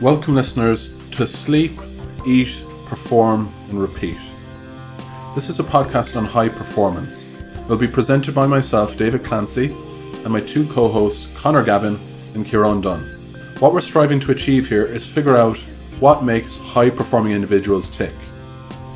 [0.00, 1.80] Welcome, listeners, to Sleep,
[2.24, 4.16] Eat, Perform, and Repeat.
[5.34, 7.26] This is a podcast on high performance.
[7.56, 9.74] It will be presented by myself, David Clancy,
[10.22, 11.98] and my two co hosts, Connor Gavin
[12.34, 13.10] and Kieran Dunn.
[13.58, 15.58] What we're striving to achieve here is figure out
[15.98, 18.14] what makes high performing individuals tick,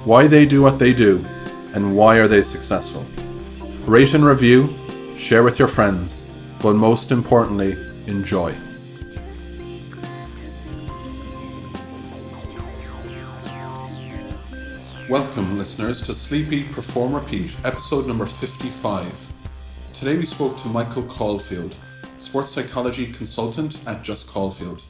[0.04, 1.24] why they do what they do,
[1.74, 3.04] and why are they successful.
[3.86, 4.72] Rate and review,
[5.16, 6.24] share with your friends,
[6.60, 7.72] but most importantly,
[8.06, 8.56] enjoy.
[15.12, 19.26] Welcome, listeners, to Sleep Eat Perform Repeat, episode number 55.
[19.92, 21.76] Today we spoke to Michael Caulfield,
[22.16, 24.82] sports psychology consultant at Just Caulfield.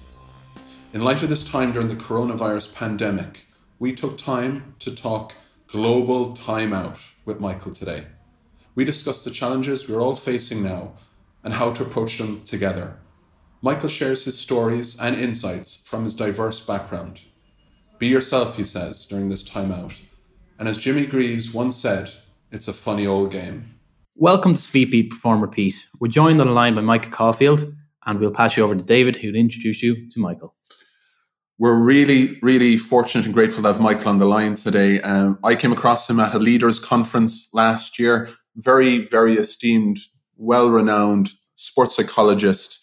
[0.92, 3.46] In light of this time during the coronavirus pandemic,
[3.80, 5.34] we took time to talk
[5.66, 8.06] global timeout with Michael today.
[8.76, 10.92] We discussed the challenges we're all facing now
[11.42, 12.96] and how to approach them together.
[13.60, 17.22] Michael shares his stories and insights from his diverse background.
[17.98, 19.98] Be yourself, he says, during this timeout.
[20.62, 22.08] And as Jimmy Greaves once said,
[22.52, 23.74] it's a funny old game.
[24.14, 25.88] Welcome to Sleep Eat Perform Repeat.
[25.98, 27.74] We're joined on the line by Michael Caulfield,
[28.06, 30.54] and we'll pass you over to David, who'll introduce you to Michael.
[31.58, 35.00] We're really, really fortunate and grateful to have Michael on the line today.
[35.00, 38.28] Um, I came across him at a leaders conference last year.
[38.54, 39.98] Very, very esteemed,
[40.36, 42.78] well renowned sports psychologist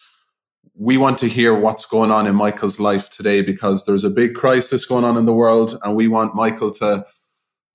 [0.80, 4.34] we want to hear what's going on in Michael's life today because there's a big
[4.34, 7.06] crisis going on in the world, and we want Michael to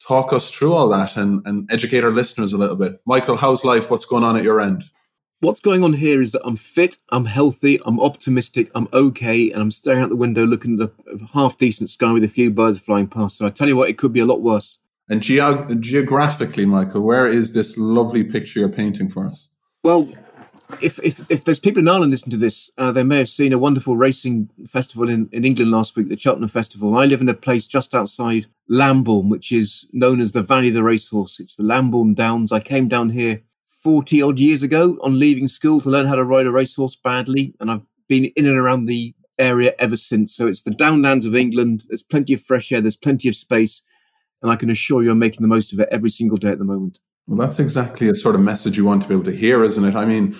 [0.06, 3.00] talk us through all that and, and educate our listeners a little bit.
[3.06, 3.91] Michael, how's life?
[3.91, 4.84] What's going on at your end?
[5.41, 9.60] What's going on here is that I'm fit, I'm healthy, I'm optimistic, I'm okay, and
[9.60, 12.80] I'm staring out the window looking at the half decent sky with a few birds
[12.80, 13.36] flying past.
[13.36, 14.78] So I tell you what, it could be a lot worse.
[15.10, 19.50] And geog- geographically, Michael, where is this lovely picture you're painting for us?
[19.82, 20.09] Well,
[20.82, 23.52] if, if, if there's people in Ireland listening to this, uh, they may have seen
[23.52, 26.96] a wonderful racing festival in, in England last week, the Cheltenham Festival.
[26.96, 30.74] I live in a place just outside Lambourn, which is known as the Valley of
[30.74, 31.40] the Racehorse.
[31.40, 32.52] It's the Lambourn Downs.
[32.52, 36.24] I came down here 40 odd years ago on leaving school to learn how to
[36.24, 40.34] ride a racehorse badly, and I've been in and around the area ever since.
[40.34, 41.84] So it's the downlands of England.
[41.88, 43.82] There's plenty of fresh air, there's plenty of space,
[44.42, 46.58] and I can assure you I'm making the most of it every single day at
[46.58, 46.98] the moment.
[47.26, 49.84] Well, that's exactly a sort of message you want to be able to hear, isn't
[49.84, 49.94] it?
[49.94, 50.36] I mean,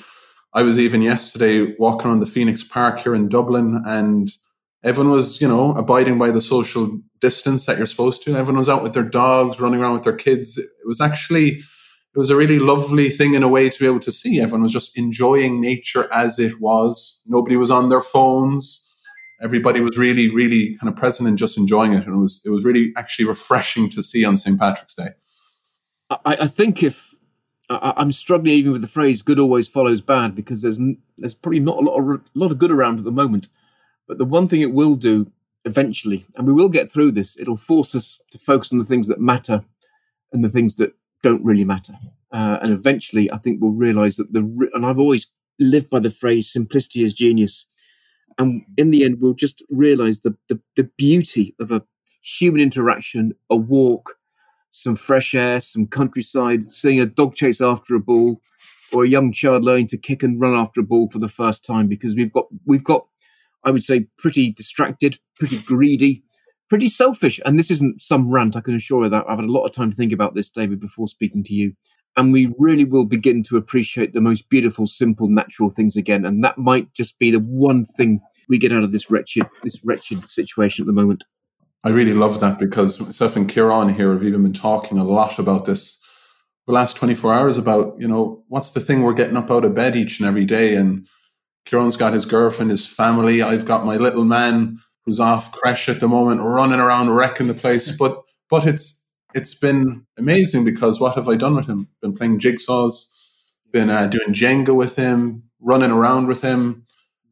[0.55, 4.31] I was even yesterday walking on the Phoenix Park here in Dublin, and
[4.85, 8.37] everyone was, you know, abiding by the social distance that you're supposed to.
[8.37, 10.57] Everyone was out with their dogs, running around with their kids.
[10.57, 13.99] It was actually, it was a really lovely thing in a way to be able
[14.01, 14.41] to see.
[14.41, 17.25] Everyone was just enjoying nature as it was.
[17.27, 18.81] Nobody was on their phones.
[19.43, 22.51] Everybody was really, really kind of present and just enjoying it, and it was, it
[22.51, 24.59] was really actually refreshing to see on St.
[24.59, 25.09] Patrick's Day.
[26.11, 27.14] I, I think if
[27.71, 30.79] I, am struggling even with the phrase "good always follows bad" because there's
[31.17, 33.49] there's probably not a lot of a lot of good around at the moment.
[34.07, 35.31] But the one thing it will do
[35.65, 39.09] eventually, and we will get through this, it'll force us to focus on the things
[39.09, 39.65] that matter
[40.33, 41.95] and the things that don't really matter.
[42.33, 45.27] Uh, and eventually, I think we'll realise that the and I've always
[45.59, 47.67] lived by the phrase "simplicity is genius."
[48.37, 51.83] And in the end, we'll just realise the, the the beauty of a
[52.21, 54.19] human interaction, a walk,
[54.75, 58.41] some fresh air, some countryside, seeing a dog chase after a ball,
[58.93, 61.65] or a young child learning to kick and run after a ball for the first
[61.65, 61.87] time.
[61.87, 63.07] Because we've got we've got,
[63.63, 66.25] I would say, pretty distracted, pretty greedy,
[66.69, 67.41] pretty selfish.
[67.45, 68.57] And this isn't some rant.
[68.57, 70.51] I can assure you that I've had a lot of time to think about this,
[70.51, 71.75] David, before speaking to you.
[72.17, 76.25] And we really will begin to appreciate the most beautiful, simple, natural things again.
[76.25, 79.85] And that might just be the one thing we get out of this wretched, this
[79.85, 81.23] wretched situation at the moment.
[81.85, 85.39] I really love that because myself and Kieran here have even been talking a lot
[85.39, 86.01] about this
[86.67, 89.75] the last 24 hours about, you know, what's the thing we're getting up out of
[89.75, 90.77] bed each and every day.
[90.77, 91.07] And
[91.67, 93.43] Kieran's got his girlfriend, his family.
[93.43, 97.55] I've got my little man who's off crash at the moment, running around wrecking the
[97.55, 97.95] place.
[97.99, 99.05] But but it's
[99.35, 101.89] it's been amazing because what have I done with him?
[102.01, 103.07] Been playing jigsaws,
[103.73, 106.84] been uh, doing Jenga with him, running around with him,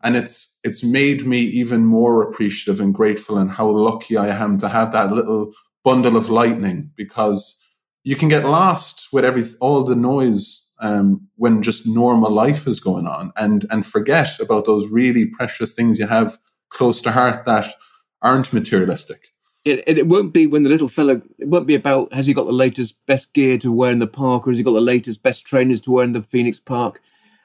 [0.03, 4.59] and it's it's made me even more appreciative and grateful and how lucky I am
[4.59, 5.53] to have that little
[5.85, 7.59] bundle of lightning because
[8.05, 12.81] you can get lost with every all the noise um, when just normal life is
[12.81, 16.39] going on and and forget about those really precious things you have
[16.71, 17.75] close to heart that
[18.23, 19.29] aren't materialistic.
[19.65, 21.23] It, it, won't be when the little fella.
[21.39, 24.09] It won't be about has he got the latest best gear to wear in the
[24.09, 27.01] park, or has he got the latest best trainers to wear in the Phoenix Park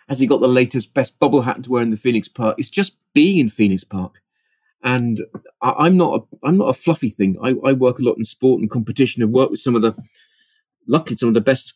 [0.07, 2.55] has he got the latest best bubble hat to wear in the Phoenix Park?
[2.57, 4.21] It's just being in Phoenix Park.
[4.83, 5.21] And
[5.61, 7.37] I, am not a, I'm not a fluffy thing.
[7.43, 9.23] I, I work a lot in sport and competition.
[9.23, 9.95] I've worked with some of the,
[10.87, 11.73] luckily, some of the best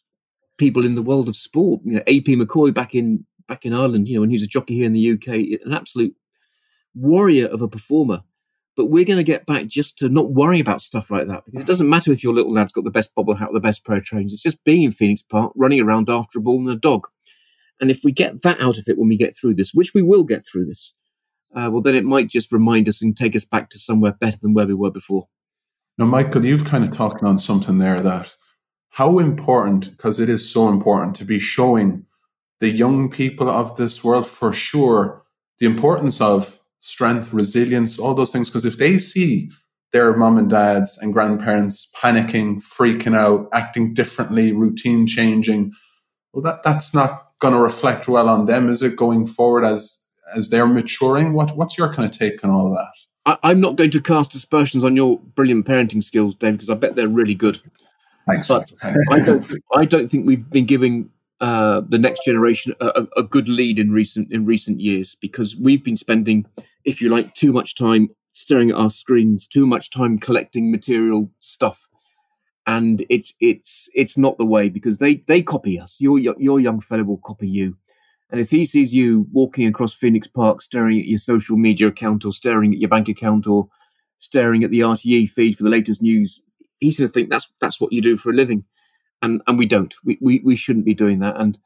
[0.57, 1.81] people in the world of sport.
[1.83, 4.07] You know, AP McCoy back in back in Ireland.
[4.07, 6.16] You know, when he a jockey here in the UK, an absolute
[6.95, 8.22] warrior of a performer.
[8.77, 11.62] But we're going to get back just to not worry about stuff like that because
[11.62, 13.86] it doesn't matter if your little lad's got the best bobble hat or the best
[13.86, 14.31] pair of trains.
[14.31, 17.07] It's just being in Phoenix Park, running around after a ball and a dog.
[17.81, 20.04] And if we get that out of it when we get through this, which we
[20.04, 20.94] will get through this,
[21.56, 24.38] uh, well, then it might just remind us and take us back to somewhere better
[24.42, 25.28] than where we were before.
[25.98, 28.33] Now, Michael, you've kind of talked on something there that
[28.92, 32.06] how important, because it is so important to be showing
[32.60, 35.24] the young people of this world for sure
[35.60, 38.50] the importance of strength, resilience, all those things.
[38.50, 39.50] Because if they see
[39.92, 45.72] their mom and dads and grandparents panicking, freaking out, acting differently, routine changing,
[46.34, 49.98] well, that, that's not going to reflect well on them, is it, going forward as
[50.34, 51.34] as they're maturing?
[51.34, 53.38] What what's your kind of take on all of that?
[53.44, 56.76] I, am not going to cast aspersions on your brilliant parenting skills, Dave, because I
[56.76, 57.62] bet they're really good.
[58.28, 58.48] Thanks.
[58.48, 58.72] But
[59.12, 61.10] I don't I don't think we've been giving
[61.42, 65.84] uh, the next generation a, a, good lead in recent in recent years because we've
[65.84, 66.46] been spending,
[66.86, 71.32] if you like, too much time staring at our screens, too much time collecting material
[71.40, 71.88] stuff,
[72.78, 75.98] and it's it's it's not the way because they they copy us.
[76.00, 77.78] Your your young fellow will copy you,
[78.30, 82.26] and if he sees you walking across Phoenix Park, staring at your social media account
[82.26, 83.68] or staring at your bank account or
[84.20, 86.42] staring at the RTE feed for the latest news,
[86.80, 88.66] he's going to think that's that's what you do for a living
[89.22, 89.94] and and we don't.
[90.04, 91.40] We we, we shouldn't be doing that.
[91.40, 91.58] And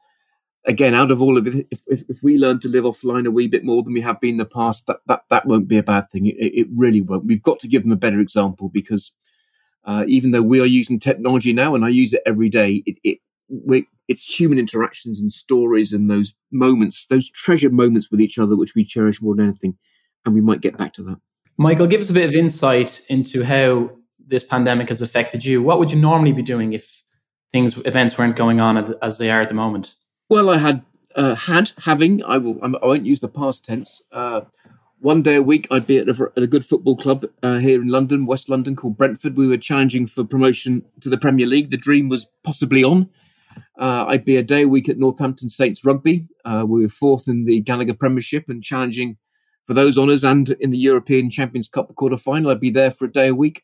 [0.64, 3.30] again, out of all of it, if, if, if we learn to live offline a
[3.30, 5.78] wee bit more than we have been in the past, that that that won't be
[5.78, 6.26] a bad thing.
[6.26, 7.26] It, it really won't.
[7.26, 9.12] We've got to give them a better example because
[9.86, 12.98] uh, even though we are using technology now, and I use it every day, it,
[13.04, 13.18] it
[13.48, 18.56] we, it's human interactions and stories and those moments, those treasured moments with each other,
[18.56, 19.76] which we cherish more than anything.
[20.24, 21.18] And we might get back to that.
[21.56, 25.62] Michael, give us a bit of insight into how this pandemic has affected you.
[25.62, 27.02] What would you normally be doing if
[27.52, 29.94] things events weren't going on as they are at the moment?
[30.28, 30.84] Well, I had
[31.14, 34.02] uh, had having I will I won't use the past tense.
[34.12, 34.42] Uh,
[35.00, 37.80] one day a week, I'd be at a, at a good football club uh, here
[37.80, 39.36] in London, West London, called Brentford.
[39.36, 41.70] We were challenging for promotion to the Premier League.
[41.70, 43.10] The dream was possibly on.
[43.78, 46.26] Uh, I'd be a day a week at Northampton Saints Rugby.
[46.44, 49.16] Uh, we were fourth in the Gallagher Premiership and challenging
[49.66, 52.50] for those honours and in the European Champions Cup quarter final.
[52.50, 53.62] I'd be there for a day a week.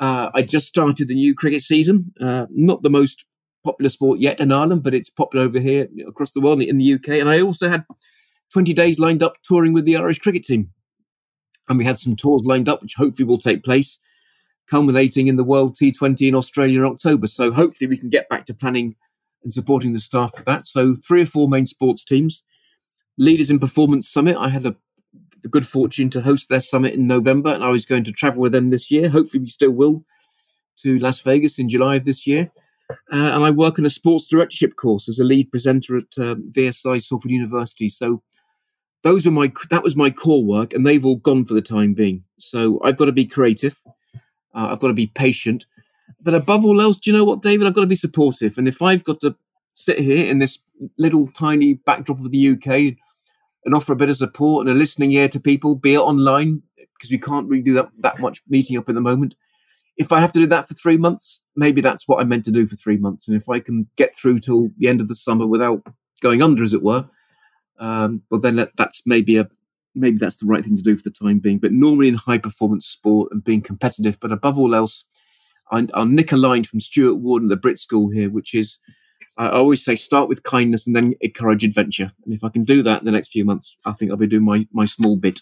[0.00, 2.12] Uh, I just started the new cricket season.
[2.20, 3.24] Uh, not the most
[3.64, 6.94] popular sport yet in Ireland, but it's popular over here across the world in the
[6.94, 7.08] UK.
[7.10, 7.84] And I also had
[8.52, 10.70] 20 days lined up touring with the Irish cricket team.
[11.68, 13.98] And we had some tours lined up, which hopefully will take place,
[14.68, 17.26] culminating in the World T20 in Australia in October.
[17.26, 18.96] So hopefully we can get back to planning
[19.42, 20.66] and supporting the staff for that.
[20.66, 22.42] So three or four main sports teams.
[23.16, 24.36] Leaders in Performance Summit.
[24.36, 24.74] I had a
[25.44, 28.40] the good fortune to host their summit in November, and I was going to travel
[28.40, 29.10] with them this year.
[29.10, 30.04] Hopefully, we still will
[30.78, 32.50] to Las Vegas in July of this year.
[32.90, 36.50] Uh, and I work on a sports directorship course as a lead presenter at um,
[36.52, 37.88] VSI Salford University.
[37.88, 38.22] So
[39.04, 41.94] those were my that was my core work, and they've all gone for the time
[41.94, 42.24] being.
[42.38, 43.80] So I've got to be creative.
[44.54, 45.66] Uh, I've got to be patient,
[46.24, 47.66] but above all else, do you know what, David?
[47.66, 48.56] I've got to be supportive.
[48.58, 49.36] And if I've got to
[49.74, 50.58] sit here in this
[50.98, 52.96] little tiny backdrop of the UK
[53.64, 56.62] and offer a bit of support and a listening ear to people, be it online,
[56.76, 59.34] because we can't really do that, that much meeting up at the moment.
[59.96, 62.50] If I have to do that for three months, maybe that's what I meant to
[62.50, 63.28] do for three months.
[63.28, 65.82] And if I can get through till the end of the summer without
[66.20, 67.04] going under, as it were,
[67.78, 69.48] um, well, then that, that's maybe a
[69.94, 71.58] maybe that's the right thing to do for the time being.
[71.58, 75.04] But normally in high performance sport and being competitive, but above all else,
[75.70, 78.78] I, I'll nick a line from Stuart Ward the Brit School here, which is
[79.36, 82.12] I always say start with kindness and then encourage adventure.
[82.24, 84.28] And if I can do that in the next few months, I think I'll be
[84.28, 85.40] doing my, my small bit.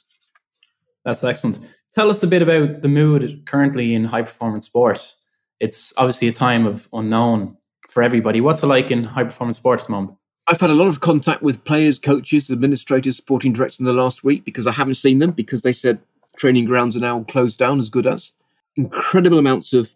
[1.04, 1.60] That's excellent.
[1.94, 5.14] Tell us a bit about the mood currently in high performance sport.
[5.60, 7.58] It's obviously a time of unknown
[7.90, 8.40] for everybody.
[8.40, 10.16] What's it like in high performance sport at the moment?
[10.48, 14.24] I've had a lot of contact with players, coaches, administrators, sporting directors in the last
[14.24, 16.00] week because I haven't seen them because they said
[16.36, 18.32] training grounds are now closed down as good as.
[18.76, 19.94] Incredible amounts of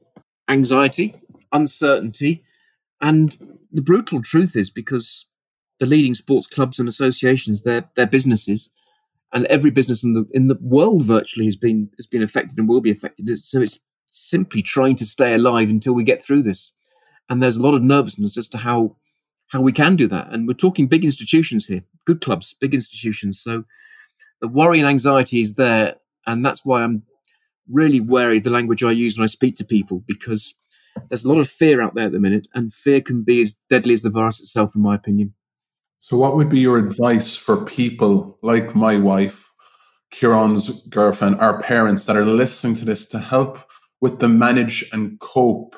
[0.49, 1.15] anxiety,
[1.53, 2.45] uncertainty,
[3.01, 3.37] and
[3.73, 5.27] the brutal truth is because
[5.81, 8.71] the leading sports clubs and associations, they're, they're businesses,
[9.33, 12.69] and every business in the in the world virtually has been has been affected and
[12.69, 13.29] will be affected.
[13.43, 16.73] So it's simply trying to stay alive until we get through this.
[17.29, 18.97] And there's a lot of nervousness as to how
[19.49, 20.29] how we can do that.
[20.33, 23.41] And we're talking big institutions here, good clubs, big institutions.
[23.41, 23.65] So
[24.41, 27.03] the worry and anxiety is there, and that's why I'm
[27.71, 30.55] really wary of the language I use when I speak to people because
[31.09, 33.57] there's a lot of fear out there at the minute, and fear can be as
[33.69, 35.35] deadly as the virus itself, in my opinion.
[35.99, 39.53] So, what would be your advice for people like my wife,
[40.11, 43.59] Kieran's girlfriend, our parents that are listening to this to help
[44.01, 45.77] with the manage and cope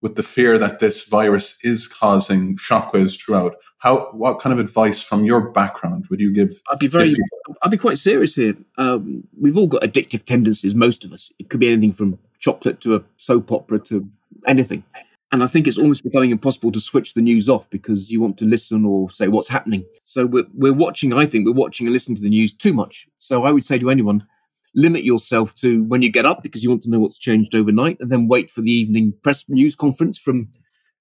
[0.00, 3.56] with the fear that this virus is causing shockwaves throughout.
[3.78, 6.52] How, what kind of advice from your background would you give?
[6.70, 7.16] I'd be very,
[7.62, 8.54] I'd be quite serious here.
[8.76, 11.32] Um, we've all got addictive tendencies, most of us.
[11.38, 14.08] It could be anything from chocolate to a soap opera to
[14.46, 14.84] anything.
[15.30, 18.38] And I think it's almost becoming impossible to switch the news off because you want
[18.38, 19.84] to listen or say what's happening.
[20.04, 23.06] So we're, we're watching, I think we're watching and listening to the news too much.
[23.18, 24.26] So I would say to anyone,
[24.74, 27.98] limit yourself to when you get up because you want to know what's changed overnight
[28.00, 30.48] and then wait for the evening press news conference from,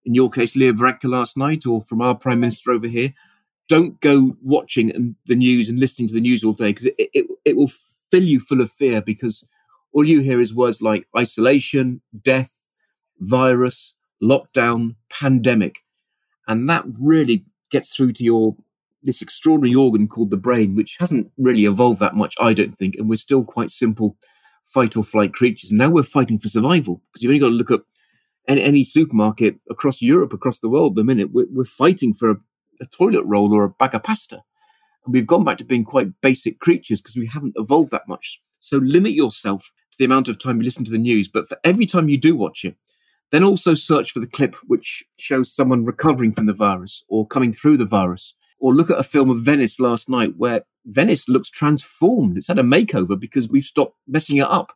[0.06, 3.14] in your case, Leo Varadkar last night or from our prime minister over here.
[3.70, 7.26] Don't go watching the news and listening to the news all day because it, it,
[7.44, 7.72] it will
[8.10, 9.46] fill you full of fear because
[9.94, 12.68] all you hear is words like isolation, death,
[13.20, 15.80] virus, lockdown, pandemic.
[16.48, 18.56] And that really gets through to your
[19.08, 22.96] this extraordinary organ called the brain, which hasn't really evolved that much, I don't think,
[22.96, 24.18] and we're still quite simple
[24.66, 25.72] fight or flight creatures.
[25.72, 27.80] Now we're fighting for survival because you've only got to look at
[28.50, 30.96] any, any supermarket across Europe, across the world.
[30.96, 32.36] The minute we're, we're fighting for a,
[32.82, 34.42] a, toilet roll or a bag of pasta,
[35.06, 38.42] and we've gone back to being quite basic creatures because we haven't evolved that much.
[38.60, 41.30] So limit yourself to the amount of time you listen to the news.
[41.30, 42.76] But for every time you do watch it,
[43.32, 47.54] then also search for the clip which shows someone recovering from the virus or coming
[47.54, 48.34] through the virus.
[48.60, 52.38] Or look at a film of Venice last night where Venice looks transformed.
[52.38, 54.74] It's had a makeover because we've stopped messing it up.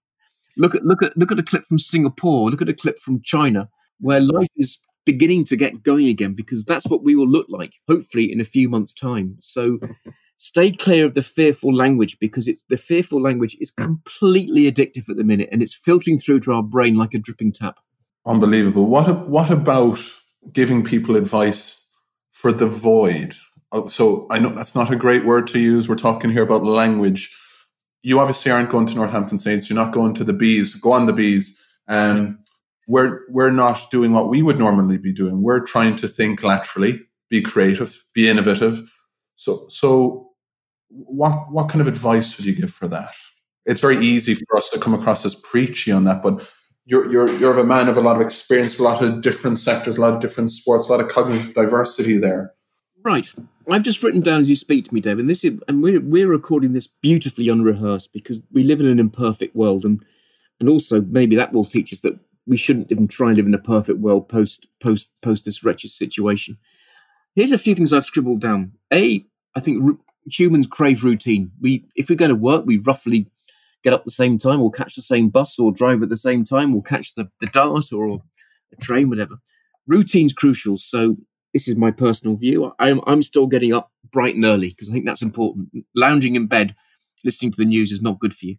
[0.58, 2.52] Look at look at look at a clip from Singapore.
[2.52, 3.70] Look at a clip from China
[4.00, 7.74] where life is beginning to get going again because that's what we will look like
[7.88, 9.38] hopefully in a few months time.
[9.40, 9.80] So
[10.38, 15.18] stay clear of the fearful language because it's the fearful language is completely addictive at
[15.18, 17.80] the minute and it's filtering through to our brain like a dripping tap.
[18.26, 18.86] Unbelievable.
[18.86, 20.00] What what about
[20.52, 21.88] giving people advice
[22.32, 23.36] for the void?
[23.72, 25.88] Oh, so I know that's not a great word to use.
[25.88, 27.34] We're talking here about language.
[28.04, 29.70] You obviously aren't going to Northampton Saints.
[29.70, 30.74] You're not going to the bees.
[30.74, 31.60] Go on the bees.
[31.88, 32.40] Um,
[32.88, 35.42] we're we're not doing what we would normally be doing.
[35.42, 37.00] We're trying to think laterally,
[37.30, 38.82] be creative, be innovative.
[39.36, 40.32] So so
[40.90, 43.14] what what kind of advice would you give for that?
[43.66, 46.46] It's very easy for us to come across as preachy on that, but
[46.86, 49.98] you're you're you're a man of a lot of experience, a lot of different sectors,
[49.98, 52.54] a lot of different sports, a lot of cognitive diversity there.
[53.04, 53.28] Right.
[53.70, 55.22] I've just written down as you speak to me, David.
[55.22, 59.00] And this is, and we're we're recording this beautifully unrehearsed because we live in an
[59.00, 60.04] imperfect world, and
[60.60, 63.54] and also maybe that will teach us that we shouldn't even try and live in
[63.54, 66.58] a perfect world post post post this wretched situation.
[67.36, 68.74] Here's a few things I've scribbled down.
[68.92, 69.98] A, I think r-
[70.30, 71.52] humans crave routine.
[71.62, 73.32] We, if we're going to work, we roughly
[73.84, 76.44] get up the same time, or catch the same bus, or drive at the same
[76.44, 78.22] time, or catch the the dart, or, or
[78.74, 79.38] a train, whatever.
[79.88, 80.78] Routine's crucial.
[80.78, 81.18] So
[81.54, 82.74] this is my personal view.
[82.80, 85.70] I'm I'm still getting up bright and early because I think that's important.
[85.96, 86.76] Lounging in bed,
[87.24, 88.58] listening to the news is not good for you.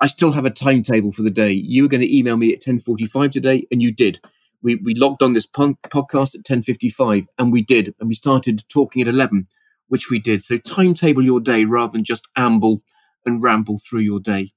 [0.00, 1.52] I still have a timetable for the day.
[1.52, 4.20] You were going to email me at 10:45 today, and you did.
[4.62, 8.64] We we logged on this punk podcast at 10:55, and we did, and we started
[8.68, 9.46] talking at 11,
[9.88, 10.42] which we did.
[10.42, 12.82] So timetable your day rather than just amble
[13.24, 14.52] and ramble through your day.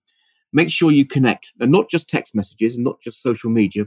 [0.54, 3.86] Make sure you connect, and not just text messages and not just social media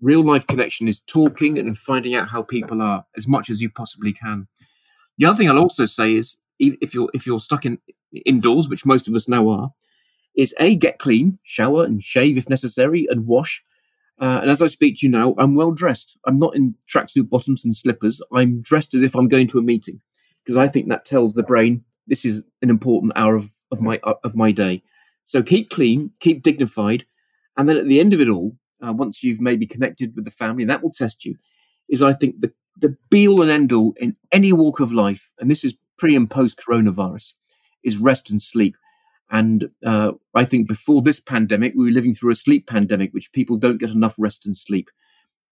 [0.00, 3.70] real life connection is talking and finding out how people are as much as you
[3.70, 4.46] possibly can.
[5.18, 7.78] The other thing I'll also say is if you're if you're stuck in
[8.24, 9.72] indoors, which most of us now are,
[10.36, 13.62] is a get clean, shower and shave if necessary, and wash.
[14.20, 16.18] Uh, and as I speak to you now, I'm well dressed.
[16.26, 18.20] I'm not in tracksuit bottoms and slippers.
[18.32, 20.00] I'm dressed as if I'm going to a meeting
[20.44, 24.00] because I think that tells the brain this is an important hour of, of my
[24.24, 24.82] of my day.
[25.24, 27.04] So keep clean, keep dignified,
[27.56, 30.30] and then at the end of it all, uh, once you've maybe connected with the
[30.30, 31.36] family, and that will test you,
[31.88, 35.32] is I think the, the be all and end all in any walk of life,
[35.38, 37.34] and this is pre and post coronavirus,
[37.82, 38.76] is rest and sleep.
[39.30, 43.32] And uh, I think before this pandemic, we were living through a sleep pandemic, which
[43.32, 44.88] people don't get enough rest and sleep.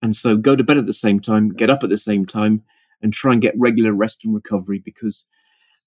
[0.03, 2.63] And so go to bed at the same time, get up at the same time,
[3.03, 5.27] and try and get regular rest and recovery because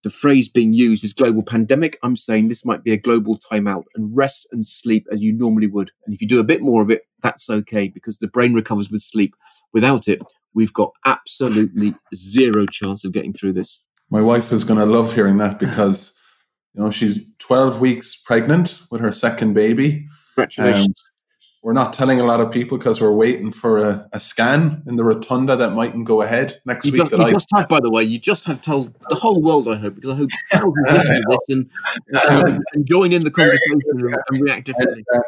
[0.03, 1.97] the phrase being used is global pandemic.
[2.03, 5.67] I'm saying this might be a global timeout and rest and sleep as you normally
[5.67, 5.91] would.
[6.05, 8.89] And if you do a bit more of it, that's okay because the brain recovers
[8.89, 9.35] with sleep.
[9.73, 10.21] Without it,
[10.53, 13.83] we've got absolutely zero chance of getting through this.
[14.09, 16.13] My wife is going to love hearing that because,
[16.73, 20.07] you know, she's 12 weeks pregnant with her second baby.
[20.35, 20.87] Congratulations.
[20.87, 20.93] Um,
[21.61, 24.95] we're not telling a lot of people because we're waiting for a, a, scan in
[24.95, 27.01] the rotunda that mightn't go ahead next you week.
[27.01, 27.31] Just, you I...
[27.31, 29.67] just have, by the way, you just have told the whole world.
[29.67, 30.29] I hope because I hope
[30.87, 31.69] thousands listen
[32.29, 35.03] and, and, join in the conversation and, and react differently.
[35.11, 35.23] And, uh,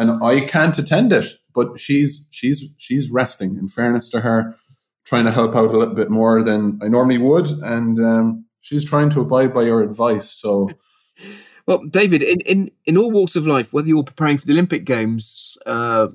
[0.00, 3.56] and I can't attend it, but she's she's she's resting.
[3.56, 4.56] In fairness to her,
[5.04, 8.84] trying to help out a little bit more than I normally would, and um, she's
[8.84, 10.30] trying to abide by your advice.
[10.30, 10.70] So.
[11.66, 14.84] Well, David, in, in, in all walks of life, whether you're preparing for the Olympic
[14.84, 16.08] Games, uh,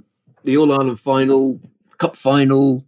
[0.44, 1.62] the All Ireland final,
[1.98, 2.86] cup final,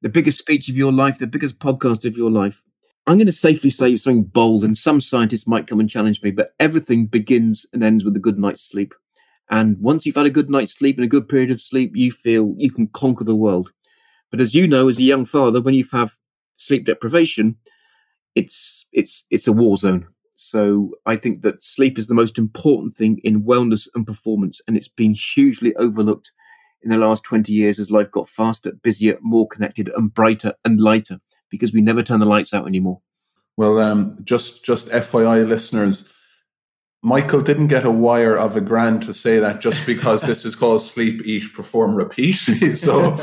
[0.00, 2.62] the biggest speech of your life, the biggest podcast of your life.
[3.06, 6.30] I'm going to safely say something bold, and some scientists might come and challenge me,
[6.30, 8.94] but everything begins and ends with a good night's sleep.
[9.50, 12.10] And once you've had a good night's sleep and a good period of sleep, you
[12.10, 13.72] feel you can conquer the world.
[14.30, 16.16] But as you know, as a young father, when you have
[16.56, 17.56] sleep deprivation,
[18.34, 20.08] it's it's it's a war zone.
[20.36, 24.76] So I think that sleep is the most important thing in wellness and performance, and
[24.76, 26.32] it's been hugely overlooked
[26.82, 30.80] in the last 20 years as life got faster, busier, more connected, and brighter and
[30.80, 31.18] lighter
[31.50, 33.00] because we never turn the lights out anymore.
[33.56, 36.12] Well, um, just just FYI, listeners,
[37.02, 40.56] Michael didn't get a wire of a grand to say that just because this is
[40.56, 42.32] called sleep, eat, perform, repeat.
[42.74, 43.18] so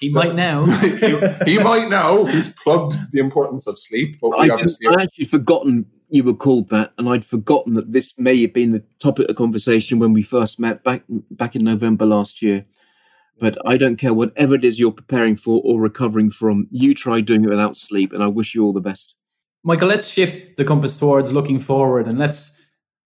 [0.00, 0.64] he might now.
[0.80, 2.24] he, he, might now.
[2.24, 4.18] He's plugged the importance of sleep.
[4.20, 8.18] But I, obviously I actually forgotten you were called that, and I'd forgotten that this
[8.18, 12.06] may have been the topic of conversation when we first met back back in November
[12.06, 12.64] last year.
[13.40, 16.68] But I don't care whatever it is you're preparing for or recovering from.
[16.70, 19.16] You try doing it without sleep, and I wish you all the best.
[19.64, 22.63] Michael, let's shift the compass towards looking forward, and let's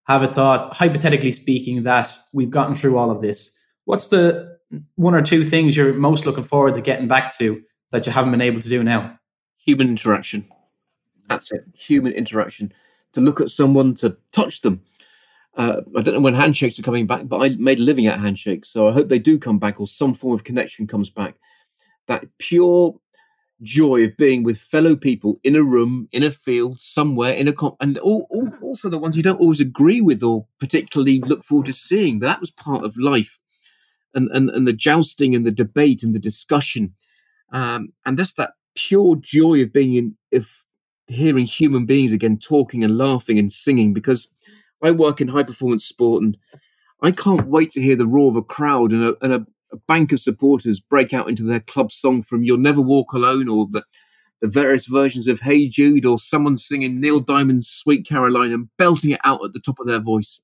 [0.09, 3.57] have a thought, hypothetically speaking, that we've gotten through all of this.
[3.85, 4.59] What's the
[4.97, 7.63] one or two things you're most looking forward to getting back to
[7.93, 9.19] that you haven't been able to do now?
[9.59, 10.45] Human interaction.
[11.29, 11.63] That's it.
[11.75, 12.73] Human interaction.
[13.13, 14.83] To look at someone, to touch them.
[15.57, 18.19] Uh, I don't know when handshakes are coming back, but I made a living at
[18.19, 21.35] handshakes, so I hope they do come back or some form of connection comes back.
[22.07, 22.99] That pure
[23.63, 27.53] joy of being with fellow people in a room, in a field, somewhere, in a
[27.53, 31.43] comp, and all, all, also the ones you don't always agree with or particularly look
[31.45, 32.19] forward to seeing.
[32.19, 33.39] But That was part of life
[34.15, 36.95] and, and, and the jousting and the debate and the discussion.
[37.53, 40.49] Um, and that's that pure joy of being in, of
[41.09, 44.29] hearing human beings again talking and laughing and singing because
[44.83, 46.37] I work in high performance sport and
[47.03, 49.77] I can't wait to hear the roar of a crowd and a, and a, a
[49.77, 53.67] bank of supporters break out into their club song from You'll Never Walk Alone or
[53.71, 53.83] the,
[54.41, 59.11] the various versions of Hey Jude or someone singing Neil Diamond's Sweet Caroline and belting
[59.11, 60.41] it out at the top of their voice.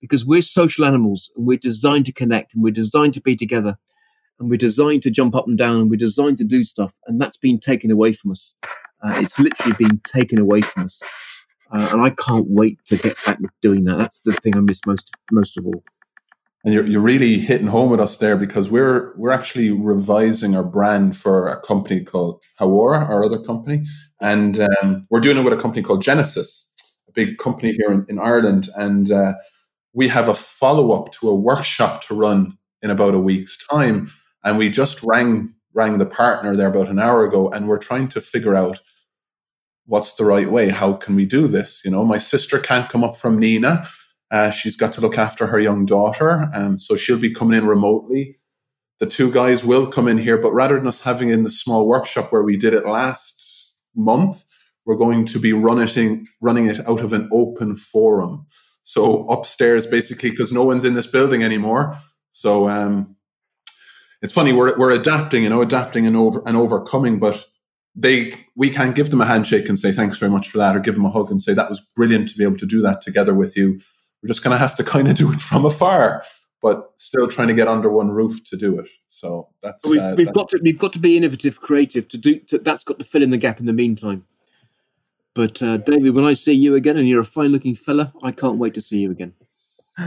[0.00, 3.78] Because we're social animals and we're designed to connect and we're designed to be together
[4.38, 7.20] and we're designed to jump up and down and we're designed to do stuff and
[7.20, 8.54] that's been taken away from us.
[9.02, 11.02] Uh, it's literally been taken away from us.
[11.70, 13.98] Uh, and i can't wait to get back to doing that.
[13.98, 15.82] That's the thing i miss most most of all
[16.64, 20.64] and you're, you're really hitting home with us there because we're we're actually revising our
[20.64, 23.84] brand for a company called Hawara, our other company,
[24.20, 26.72] and um, we're doing it with a company called Genesis,
[27.08, 29.34] a big company here in, in Ireland, and uh,
[29.92, 34.10] we have a follow up to a workshop to run in about a week's time.
[34.44, 38.08] And we just rang rang the partner there about an hour ago, and we're trying
[38.08, 38.80] to figure out
[39.86, 40.68] what's the right way.
[40.68, 41.82] How can we do this?
[41.84, 43.88] You know, my sister can't come up from Nenagh.
[44.30, 47.66] Uh, she's got to look after her young daughter, um, so she'll be coming in
[47.66, 48.38] remotely.
[49.00, 51.86] The two guys will come in here, but rather than us having in the small
[51.86, 54.44] workshop where we did it last month,
[54.84, 58.46] we're going to be running running it out of an open forum.
[58.82, 61.98] So upstairs, basically, because no one's in this building anymore.
[62.32, 63.16] So um,
[64.22, 67.46] it's funny we're we're adapting, you know, adapting and over and overcoming, but
[67.94, 70.80] they we can't give them a handshake and say thanks very much for that, or
[70.80, 73.02] give them a hug and say that was brilliant to be able to do that
[73.02, 73.80] together with you.
[74.28, 76.22] We're just going to have to kind of do it from afar,
[76.60, 78.86] but still trying to get under one roof to do it.
[79.08, 82.38] So that's we've, uh, we've got to we've got to be innovative, creative to do.
[82.40, 84.26] To, that's got to fill in the gap in the meantime.
[85.34, 88.58] But uh, David, when I see you again, and you're a fine-looking fella, I can't
[88.58, 89.32] wait to see you again.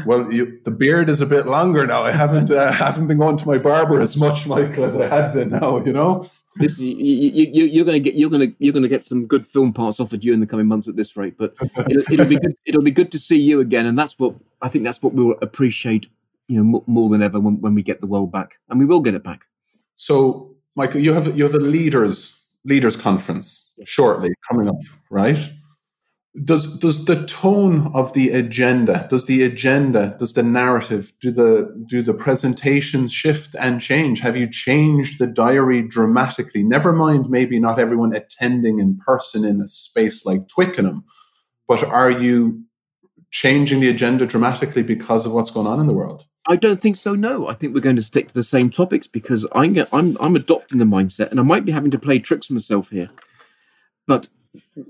[0.05, 2.03] Well, you, the beard is a bit longer now.
[2.03, 5.33] I haven't uh, haven't been going to my barber as much, Michael, as I had
[5.33, 5.49] been.
[5.49, 6.29] Now, you know.
[6.57, 9.05] Listen, you, you, you, are going to get you're going to you're going to get
[9.05, 11.37] some good film parts offered you in the coming months at this rate.
[11.37, 11.55] But
[11.89, 12.55] it'll, it'll, be good.
[12.65, 14.83] It'll be good to see you again, and that's what I think.
[14.83, 16.09] That's what we'll appreciate,
[16.47, 18.99] you know, more, than ever when, when we get the world back, and we will
[18.99, 19.45] get it back.
[19.95, 24.75] So, Michael, you have you have a leaders leaders conference shortly coming up,
[25.09, 25.39] right?
[26.45, 31.85] Does does the tone of the agenda, does the agenda, does the narrative, do the
[31.89, 34.21] do the presentations shift and change?
[34.21, 36.63] Have you changed the diary dramatically?
[36.63, 41.03] Never mind, maybe not everyone attending in person in a space like Twickenham,
[41.67, 42.63] but are you
[43.31, 46.25] changing the agenda dramatically because of what's going on in the world?
[46.47, 47.13] I don't think so.
[47.13, 50.37] No, I think we're going to stick to the same topics because I'm I'm I'm
[50.37, 53.09] adopting the mindset, and I might be having to play tricks myself here,
[54.07, 54.29] but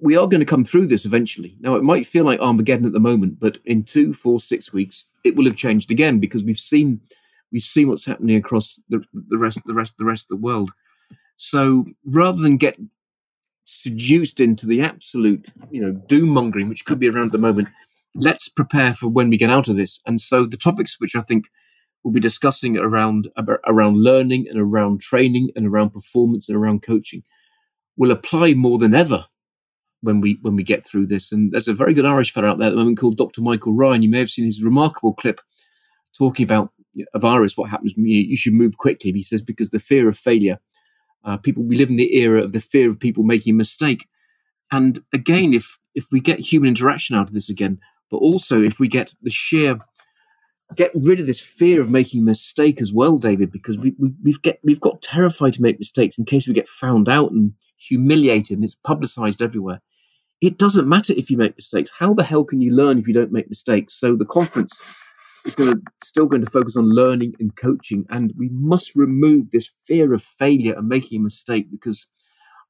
[0.01, 1.55] we are going to come through this eventually.
[1.59, 5.05] Now, it might feel like Armageddon at the moment, but in two, four, six weeks,
[5.23, 6.99] it will have changed again because we've seen
[7.51, 10.71] we've seen what's happening across the the rest the rest the rest of the world.
[11.37, 12.77] So rather than get
[13.65, 17.69] seduced into the absolute you know doom mongering which could be around at the moment
[18.15, 19.99] let's prepare for when we get out of this.
[20.05, 21.45] And so the topics which I think
[22.03, 23.29] we'll be discussing around
[23.67, 27.23] around learning and around training and around performance and around coaching
[27.97, 29.25] will apply more than ever
[30.01, 31.31] when we when we get through this.
[31.31, 33.41] And there's a very good Irish fellow out there at the moment called Dr.
[33.41, 34.03] Michael Ryan.
[34.03, 35.41] You may have seen his remarkable clip
[36.17, 36.71] talking about
[37.13, 39.11] a virus, what happens you, should move quickly.
[39.11, 40.59] He says because the fear of failure,
[41.23, 44.07] uh, people we live in the era of the fear of people making a mistake.
[44.71, 48.79] And again, if if we get human interaction out of this again, but also if
[48.79, 49.77] we get the sheer
[50.75, 54.11] get rid of this fear of making a mistake as well, David, because we, we,
[54.23, 57.53] we've get we've got terrified to make mistakes in case we get found out and
[57.77, 59.81] humiliated, and it's publicized everywhere.
[60.41, 61.91] It doesn't matter if you make mistakes.
[61.99, 63.93] How the hell can you learn if you don't make mistakes?
[63.93, 64.79] So the conference
[65.45, 69.51] is going to still going to focus on learning and coaching, and we must remove
[69.51, 72.07] this fear of failure and making a mistake because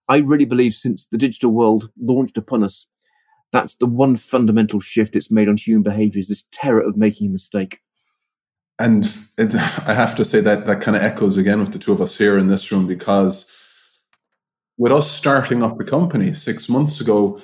[0.08, 2.86] I really believe since the digital world launched upon us,
[3.52, 7.28] that's the one fundamental shift it's made on human behavior is this terror of making
[7.28, 7.80] a mistake.
[8.80, 11.94] And it, I have to say that that kind of echoes again with the two
[11.94, 13.50] of us here in this room because
[14.78, 17.42] with us starting up a company six months ago,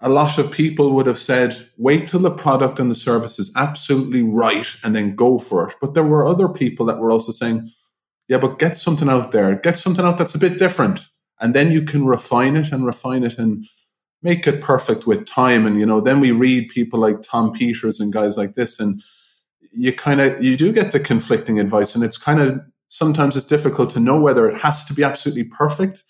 [0.00, 3.52] a lot of people would have said, wait till the product and the service is
[3.56, 5.74] absolutely right and then go for it.
[5.80, 7.70] But there were other people that were also saying,
[8.28, 11.08] yeah, but get something out there, get something out that's a bit different.
[11.40, 13.66] And then you can refine it and refine it and
[14.22, 15.66] make it perfect with time.
[15.66, 19.00] And, you know, then we read people like Tom Peters and guys like this, and
[19.72, 21.94] you kind of, you do get the conflicting advice.
[21.94, 25.44] And it's kind of, sometimes it's difficult to know whether it has to be absolutely
[25.44, 26.04] perfect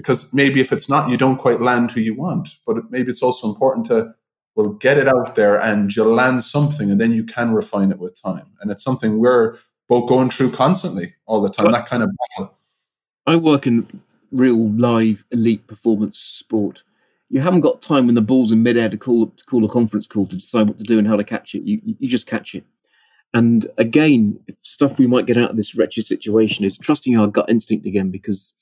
[0.00, 2.56] because maybe if it's not, you don't quite land who you want.
[2.66, 4.14] But maybe it's also important to
[4.54, 7.98] well get it out there and you'll land something, and then you can refine it
[7.98, 8.46] with time.
[8.60, 9.58] And it's something we're
[9.88, 11.66] both going through constantly all the time.
[11.66, 12.56] But that kind of battle.
[13.26, 13.86] I work in
[14.32, 16.82] real live elite performance sport.
[17.28, 20.06] You haven't got time when the ball's in midair to call to call a conference
[20.06, 21.64] call to decide what to do and how to catch it.
[21.64, 22.64] You you just catch it.
[23.34, 27.50] And again, stuff we might get out of this wretched situation is trusting our gut
[27.50, 28.54] instinct again because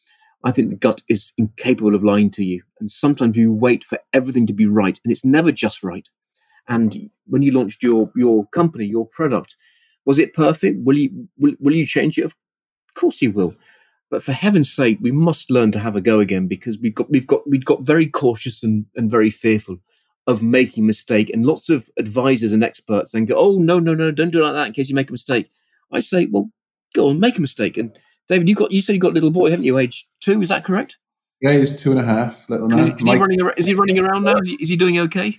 [0.44, 2.62] I think the gut is incapable of lying to you.
[2.80, 6.08] And sometimes you wait for everything to be right, and it's never just right.
[6.68, 9.56] And when you launched your your company, your product,
[10.04, 10.84] was it perfect?
[10.84, 12.24] Will you will, will you change it?
[12.24, 12.34] Of
[12.94, 13.54] course you will.
[14.10, 17.10] But for heaven's sake, we must learn to have a go again because we've got
[17.10, 19.78] we've got we've got very cautious and, and very fearful
[20.26, 21.30] of making mistake.
[21.30, 24.44] And lots of advisors and experts then go, Oh no, no, no, don't do it
[24.44, 25.50] like that in case you make a mistake.
[25.90, 26.50] I say, Well,
[26.94, 27.76] go on, make a mistake.
[27.76, 29.78] And David, you got you said you got a little boy, haven't you?
[29.78, 30.96] Age two, is that correct?
[31.40, 32.48] Yeah, he's two and a half.
[32.50, 32.72] Little.
[32.78, 34.36] Is, is, he running, is, he running, around now?
[34.36, 35.38] Is he, is he doing okay?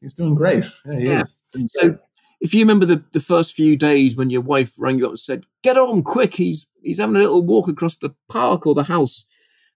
[0.00, 0.64] He's doing great.
[0.84, 1.20] Yeah, he yeah.
[1.20, 1.42] is.
[1.68, 1.98] So,
[2.40, 5.20] if you remember the, the first few days when your wife rang you up and
[5.20, 8.82] said, "Get on quick, he's he's having a little walk across the park or the
[8.82, 9.24] house,"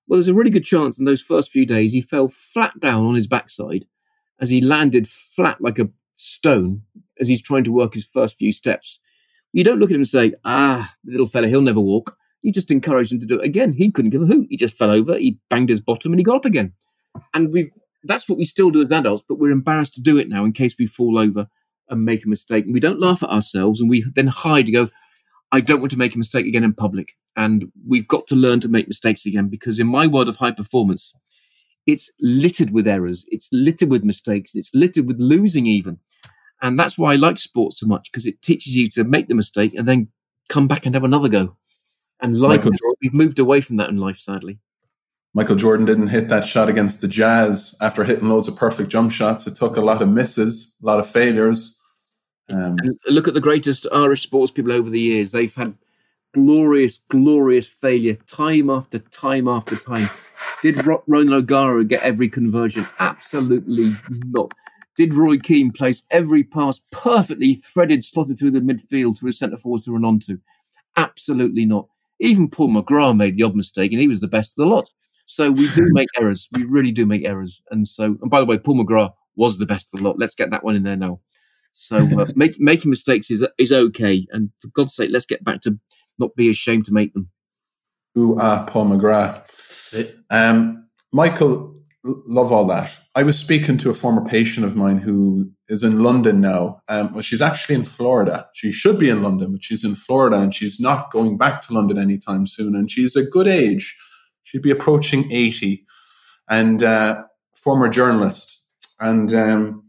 [0.09, 3.05] well, there's a really good chance in those first few days he fell flat down
[3.05, 3.87] on his backside
[4.41, 6.83] as he landed flat like a stone
[7.21, 8.99] as he's trying to work his first few steps.
[9.53, 12.71] You don't look at him and say, "Ah, little fella, he'll never walk." You just
[12.71, 13.73] encouraged him to do it again.
[13.73, 14.47] He couldn't give a hoot.
[14.51, 16.75] He just fell over, he banged his bottom, and he got up again.
[17.35, 17.71] And we've
[18.07, 20.53] that's what we still do as adults, but we're embarrassed to do it now in
[20.53, 21.49] case we fall over
[21.89, 22.65] and make a mistake.
[22.65, 24.89] And we don't laugh at ourselves and we then hide and go,
[25.53, 27.13] I don't want to make a mistake again in public.
[27.37, 30.51] And we've got to learn to make mistakes again because in my world of high
[30.51, 31.15] performance,
[31.87, 33.25] it's littered with errors.
[33.29, 34.53] It's littered with mistakes.
[34.55, 35.99] It's littered with losing even.
[36.63, 39.35] And that's why I like sports so much because it teaches you to make the
[39.35, 40.09] mistake and then
[40.49, 41.57] come back and have another go.
[42.21, 42.65] And life,
[43.03, 44.59] we've moved away from that in life, sadly.
[45.35, 49.13] Michael Jordan didn't hit that shot against the Jazz after hitting loads of perfect jump
[49.13, 49.47] shots.
[49.47, 51.79] It took a lot of misses, a lot of failures.
[52.49, 52.77] Um,
[53.07, 55.33] look at the greatest Irish sports people over the years.
[55.33, 55.77] They've had
[56.33, 60.09] glorious, glorious failure time after time after time.
[60.63, 62.87] Did Ronan O'Gara get every conversion?
[62.99, 63.93] Absolutely
[64.27, 64.53] not.
[64.97, 69.59] Did Roy Keane place every pass perfectly threaded, slotted through the midfield to his centre
[69.59, 70.39] forward to run onto?
[70.97, 71.89] Absolutely not.
[72.21, 74.89] Even Paul McGrath made the odd mistake, and he was the best of the lot.
[75.27, 76.49] So we do make errors.
[76.53, 77.61] We really do make errors.
[77.71, 80.19] And so, and by the way, Paul McGrath was the best of the lot.
[80.19, 81.21] Let's get that one in there now.
[81.73, 84.27] So uh, make, making mistakes is is okay.
[84.31, 85.79] And for God's sake, let's get back to
[86.19, 87.31] not be ashamed to make them.
[88.15, 90.15] Who are Paul McGrath.
[90.31, 91.76] Um, Michael,
[92.07, 92.91] love all that.
[93.15, 96.81] I was speaking to a former patient of mine who is in London now.
[96.89, 98.49] Um, well, she's actually in Florida.
[98.55, 101.75] She should be in London, but she's in Florida and she's not going back to
[101.75, 102.75] London anytime soon.
[102.75, 103.97] And she's a good age.
[104.45, 105.85] She'd be approaching 80
[106.49, 107.25] and uh,
[107.57, 108.65] former journalist.
[109.01, 109.85] And um,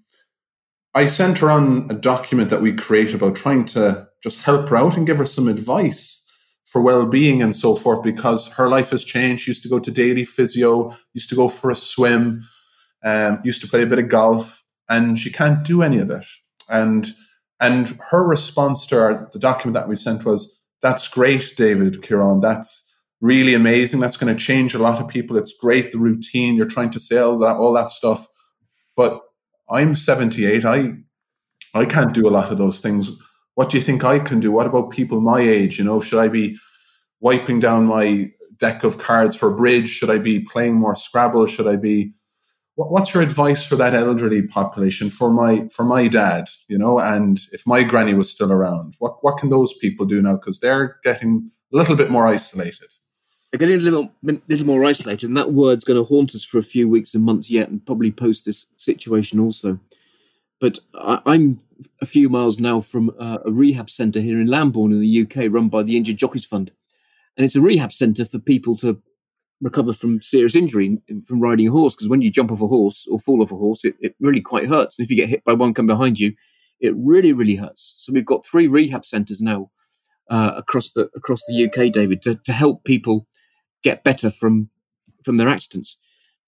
[0.93, 4.77] I sent her on a document that we create about trying to just help her
[4.77, 6.26] out and give her some advice
[6.67, 9.43] for well-being and so forth because her life has changed.
[9.43, 12.43] She used to go to daily physio, used to go for a swim,
[13.03, 16.25] um, used to play a bit of golf, and she can't do any of it.
[16.69, 17.07] And
[17.59, 20.41] And her response to our, the document that we sent was,
[20.81, 22.39] "That's great, David Kieran.
[22.41, 22.69] That's
[23.19, 23.99] really amazing.
[23.99, 25.37] That's going to change a lot of people.
[25.37, 26.55] It's great the routine.
[26.55, 28.27] You're trying to sell that all that stuff,
[28.95, 29.21] but
[29.69, 30.65] I'm 78.
[30.65, 30.93] I
[31.73, 33.09] I can't do a lot of those things.
[33.57, 34.51] What do you think I can do?
[34.51, 35.79] What about people my age?
[35.79, 36.59] You know, should I be
[37.21, 39.89] wiping down my deck of cards for bridge?
[39.89, 41.47] Should I be playing more Scrabble?
[41.47, 42.13] Should I be
[42.75, 47.39] what's your advice for that elderly population for my for my dad you know and
[47.51, 50.99] if my granny was still around what what can those people do now because they're
[51.03, 52.93] getting a little bit more isolated
[53.51, 54.11] they're getting a little
[54.47, 57.23] little more isolated and that word's going to haunt us for a few weeks and
[57.23, 59.79] months yet and probably post this situation also
[60.59, 61.59] but I, am
[62.01, 65.51] a few miles now from uh, a rehab centre here in Lambourn in the UK
[65.51, 66.71] run by the Injured Jockeys Fund
[67.37, 69.01] and it's a rehab centre for people to
[69.61, 73.07] recover from serious injury from riding a horse because when you jump off a horse
[73.09, 74.97] or fall off a horse, it, it really quite hurts.
[74.97, 76.33] And if you get hit by one coming behind you,
[76.79, 77.95] it really, really hurts.
[77.97, 79.71] So we've got three rehab centres now
[80.29, 83.27] uh, across the across the UK, David, to, to help people
[83.83, 84.69] get better from
[85.23, 85.97] from their accidents.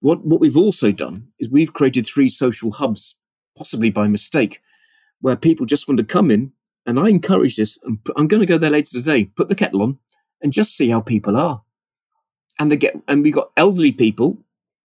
[0.02, 3.16] What what we've also done is we've created three social hubs,
[3.58, 4.62] possibly by mistake,
[5.22, 6.54] where people just want to come in.
[6.86, 7.78] And I encourage this.
[7.84, 9.26] And I'm going to go there later today.
[9.26, 10.00] Put the kettle on
[10.42, 11.62] and just see how people are
[12.60, 14.38] and they get and we got elderly people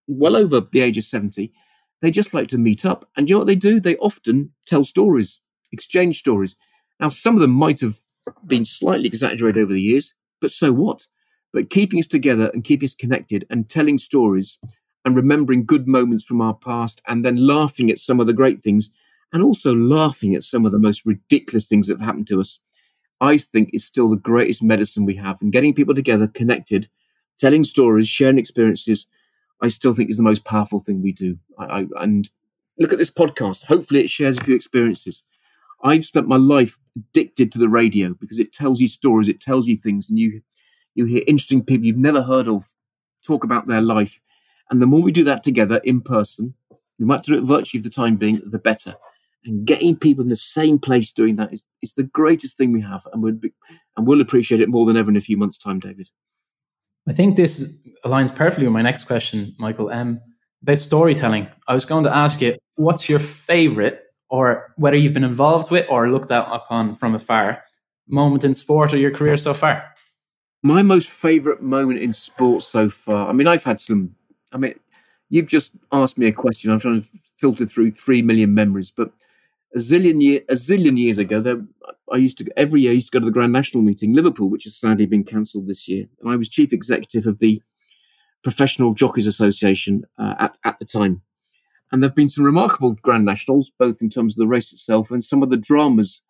[0.07, 1.53] well over the age of 70
[2.01, 4.85] they just like to meet up and you know what they do they often tell
[4.85, 5.41] stories
[5.73, 6.57] exchange stories
[7.01, 7.99] now some of them might have
[8.47, 11.07] been slightly exaggerated over the years but so what
[11.53, 14.59] but keeping us together and keeping us connected and telling stories
[15.05, 18.63] and remembering good moments from our past and then laughing at some of the great
[18.63, 18.91] things
[19.33, 22.61] and also laughing at some of the most ridiculous things that have happened to us
[23.21, 26.89] i think is still the greatest medicine we have and getting people together connected
[27.39, 29.07] telling stories, sharing experiences,
[29.61, 31.39] I still think is the most powerful thing we do.
[31.59, 32.29] I, I, and
[32.79, 33.65] look at this podcast.
[33.65, 35.23] Hopefully, it shares a few experiences.
[35.83, 39.67] I've spent my life addicted to the radio because it tells you stories, it tells
[39.67, 40.43] you things, and you
[40.95, 42.65] you hear interesting people you've never heard of
[43.27, 44.21] talk about their life.
[44.71, 46.55] And the more we do that together in person,
[46.99, 48.95] we might do it virtually for the time being, the better.
[49.45, 52.81] And getting people in the same place doing that is, is the greatest thing we
[52.81, 53.53] have, and we'll be,
[53.97, 56.09] and we'll appreciate it more than ever in a few months' time, David.
[57.07, 59.91] I think this aligns perfectly with my next question, Michael.
[59.91, 60.21] Um,
[60.63, 61.47] about storytelling.
[61.69, 64.01] I was going to ask you, what's your favorite,
[64.31, 67.63] or whether you've been involved with or looked out upon from afar,
[68.09, 69.85] moment in sport or your career so far?
[70.63, 73.29] My most favorite moment in sport so far.
[73.29, 74.15] I mean, I've had some.
[74.55, 74.79] I mean,
[75.29, 76.71] you've just asked me a question.
[76.71, 79.11] I'm trying to filter through three million memories, but
[79.75, 81.61] a zillion year, a zillion years ago, there,
[82.13, 84.49] I used to every year I used to go to the Grand National meeting, Liverpool,
[84.49, 87.61] which has sadly been cancelled this year, and I was chief executive of the
[88.45, 91.23] Professional Jockeys Association uh, at at the time.
[91.91, 95.11] And there have been some remarkable Grand Nationals, both in terms of the race itself
[95.11, 96.23] and some of the dramas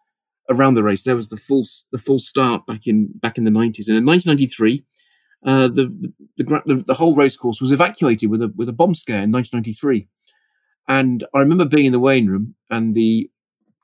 [0.51, 1.03] around the race.
[1.03, 4.07] There was the full the full start back in back in the nineties, and in
[4.07, 4.85] 1993.
[5.45, 9.23] Uh, the, the, the the whole racecourse was evacuated with a with a bomb scare
[9.23, 10.09] in 1993,
[10.89, 13.31] and I remember being in the weighing room, and the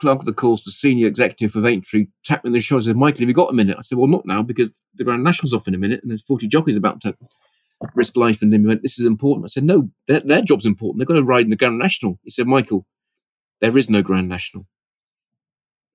[0.00, 2.84] clerk of the course, the senior executive of Aintree, tapped me on the shoulder and
[2.86, 3.76] said, Michael, have you got a minute?
[3.78, 6.22] I said, well, not now because the Grand National's off in a minute and there's
[6.22, 7.14] 40 jockeys about to
[7.94, 8.42] risk life.
[8.42, 9.44] And then he went, this is important.
[9.44, 10.98] I said, no, their, their job's important.
[10.98, 12.18] They've got to ride in the Grand National.
[12.24, 12.86] He said, Michael,
[13.60, 14.66] there is no Grand National.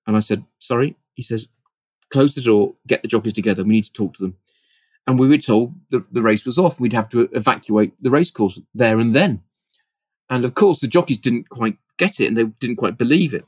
[0.07, 0.95] And I said, sorry.
[1.15, 1.47] He says,
[2.11, 3.63] close the door, get the jockeys together.
[3.63, 4.37] We need to talk to them.
[5.07, 6.79] And we were told the, the race was off.
[6.79, 9.43] We'd have to evacuate the racecourse there and then.
[10.29, 13.45] And of course, the jockeys didn't quite get it and they didn't quite believe it.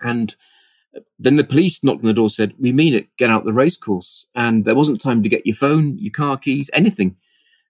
[0.00, 0.36] And
[1.18, 3.08] then the police knocked on the door, said, "We mean it.
[3.16, 6.70] Get out the racecourse." And there wasn't time to get your phone, your car keys,
[6.72, 7.16] anything.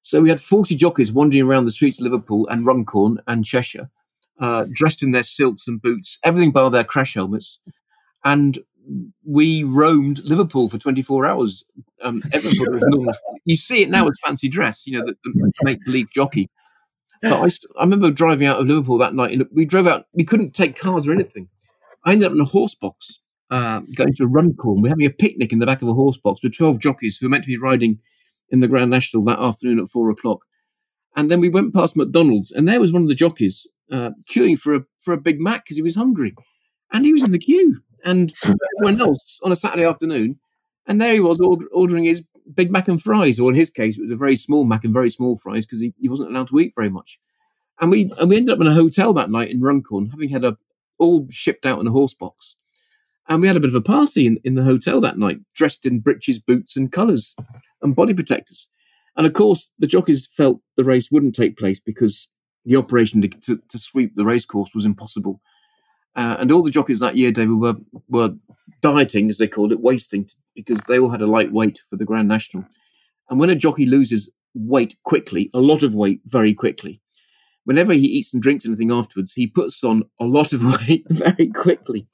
[0.03, 3.91] So we had forty jockeys wandering around the streets of Liverpool and Runcorn and Cheshire,
[4.39, 7.61] uh, dressed in their silks and boots, everything bar their crash helmets,
[8.25, 8.59] and
[9.25, 11.65] we roamed Liverpool for 24 hours.
[12.03, 12.23] Um,
[13.45, 16.51] you see it now as fancy dress, you know, the, the make believe jockey.
[17.23, 17.47] But I,
[17.81, 20.07] I remember driving out of Liverpool that night, and we drove out.
[20.13, 21.49] We couldn't take cars or anything.
[22.05, 23.21] I ended up in a horse box,
[23.51, 24.83] uh, going to a Runcorn.
[24.83, 27.27] We're having a picnic in the back of a horse box with 12 jockeys who
[27.27, 27.99] were meant to be riding
[28.51, 30.45] in the Grand National that afternoon at four o'clock.
[31.17, 34.59] And then we went past McDonald's, and there was one of the jockeys uh, queuing
[34.59, 36.35] for a for a Big Mac because he was hungry,
[36.93, 38.33] and he was in the queue, and
[38.79, 40.39] everyone else on a Saturday afternoon,
[40.87, 44.03] and there he was ordering his Big Mac and fries, or in his case, it
[44.03, 46.59] was a very small Mac and very small fries because he, he wasn't allowed to
[46.59, 47.19] eat very much.
[47.81, 50.45] And we and we ended up in a hotel that night in Runcorn, having had
[50.45, 50.57] a,
[50.99, 52.57] all shipped out in a horse box.
[53.29, 55.87] And we had a bit of a party in, in the hotel that night, dressed
[55.87, 57.35] in breeches, boots, and colours
[57.81, 58.69] and body protectors.
[59.17, 62.29] And of course, the jockeys felt the race wouldn't take place because
[62.65, 65.41] the operation to, to, to sweep the racecourse was impossible.
[66.17, 67.77] Uh, and all the jockeys that year, David, were
[68.09, 68.35] were
[68.81, 72.05] dieting, as they called it, wasting, because they all had a light weight for the
[72.05, 72.65] Grand National.
[73.29, 77.01] And when a jockey loses weight quickly, a lot of weight very quickly,
[77.65, 81.49] whenever he eats and drinks anything afterwards, he puts on a lot of weight very
[81.49, 82.07] quickly.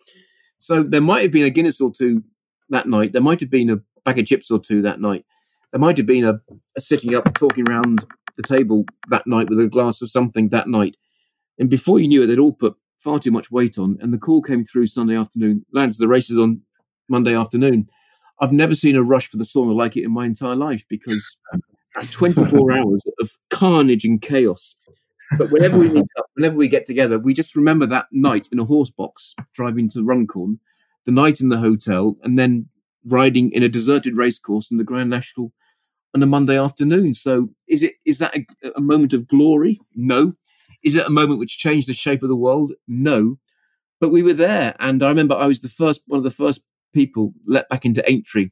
[0.58, 2.22] So there might have been a Guinness or two
[2.70, 3.12] that night.
[3.12, 5.24] There might have been a bag of chips or two that night.
[5.72, 6.40] There might have been a,
[6.76, 8.04] a sitting up talking around
[8.36, 10.96] the table that night with a glass of something that night.
[11.58, 13.98] And before you knew it, they'd all put far too much weight on.
[14.00, 15.64] And the call came through Sunday afternoon.
[15.72, 16.60] Lads, the race is on
[17.08, 17.88] Monday afternoon.
[18.40, 21.36] I've never seen a rush for the sauna like it in my entire life because
[22.10, 24.76] 24 hours of carnage and chaos.
[25.38, 28.58] But whenever we meet up, whenever we get together, we just remember that night in
[28.58, 30.58] a horse box driving to Runcorn,
[31.04, 32.68] the night in the hotel, and then
[33.04, 35.52] riding in a deserted racecourse in the Grand National
[36.14, 37.14] on a Monday afternoon.
[37.14, 39.80] So is it is that a, a moment of glory?
[39.94, 40.34] No.
[40.82, 42.72] Is it a moment which changed the shape of the world?
[42.88, 43.36] No.
[44.00, 46.62] But we were there, and I remember I was the first one of the first
[46.94, 48.50] people let back into Aintree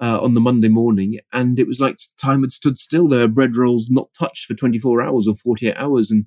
[0.00, 3.08] uh, on the Monday morning, and it was like time had stood still.
[3.08, 6.26] There were bread rolls not touched for 24 hours or 48 hours, and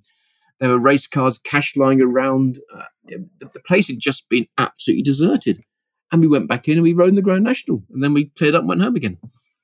[0.60, 2.60] there were race cars, cash lying around.
[2.76, 5.64] Uh, the place had just been absolutely deserted.
[6.12, 8.26] And we went back in and we rode in the Grand National, and then we
[8.26, 9.18] cleared up and went home again.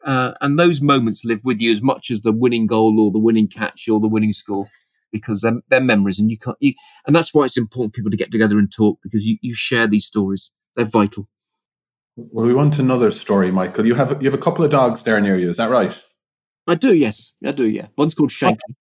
[0.05, 3.19] Uh, and those moments live with you as much as the winning goal or the
[3.19, 4.69] winning catch or the winning score
[5.11, 6.73] because they're, they're memories and you can't you,
[7.05, 9.87] and that's why it's important people to get together and talk because you, you share
[9.87, 10.51] these stories.
[10.75, 11.27] They're vital.
[12.15, 13.85] Well we want another story michael.
[13.85, 16.03] You have you have a couple of dogs there near you is that right?
[16.67, 17.33] I do yes.
[17.45, 17.87] I do yeah.
[17.97, 18.75] One's called shankly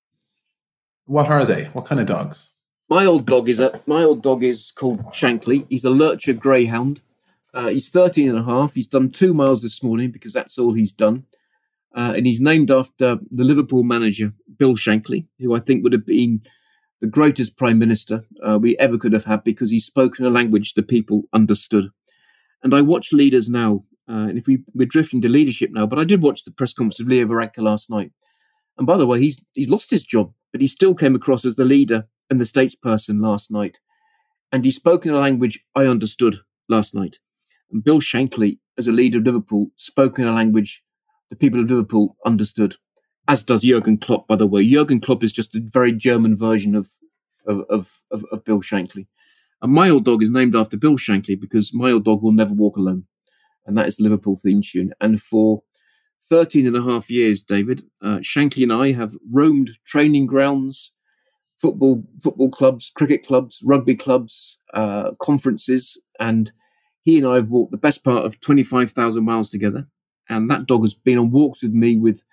[1.07, 1.65] what are they?
[1.67, 2.51] What kind of dogs?
[2.89, 5.67] My old dog is a my old dog is called shankly.
[5.69, 7.01] He's a lurcher greyhound.
[7.55, 8.75] Uh, he's 13 and a half.
[8.75, 11.25] He's done two miles this morning because that's all he's done
[11.97, 16.05] uh, and he's named after the Liverpool manager, Bill Shankly, who I think would have
[16.05, 16.43] been
[17.01, 20.31] the greatest prime minister uh, we ever could have had because he spoke in a
[20.31, 21.91] language the people understood.
[22.63, 25.99] And I watch leaders now, uh, and if we, we're drifting to leadership now, but
[25.99, 28.13] I did watch the press conference of Leo Varadkar last night.
[28.77, 31.57] And by the way, he's he's lost his job, but he still came across as
[31.57, 33.79] the leader and the statesperson last night.
[34.53, 36.37] And he spoke in a language I understood
[36.69, 37.17] last night.
[37.71, 40.83] And Bill Shankly, as a leader of Liverpool, spoke in a language
[41.31, 42.77] the people of Liverpool understood,
[43.29, 44.69] as does Jurgen Klopp, by the way.
[44.69, 46.89] Jurgen Klopp is just a very German version of
[47.47, 49.07] of, of, of, Bill Shankly.
[49.63, 52.53] And my old dog is named after Bill Shankly because my old dog will never
[52.53, 53.05] walk alone.
[53.67, 54.93] And that is the Liverpool theme tune.
[55.01, 55.63] And for
[56.29, 60.93] 13 and a half years, David, uh, Shankly and I have roamed training grounds,
[61.57, 66.01] football, football clubs, cricket clubs, rugby clubs, uh, conferences.
[66.21, 66.53] And
[67.03, 69.87] he and I have walked the best part of 25,000 miles together.
[70.29, 72.25] And that dog has been on walks with me with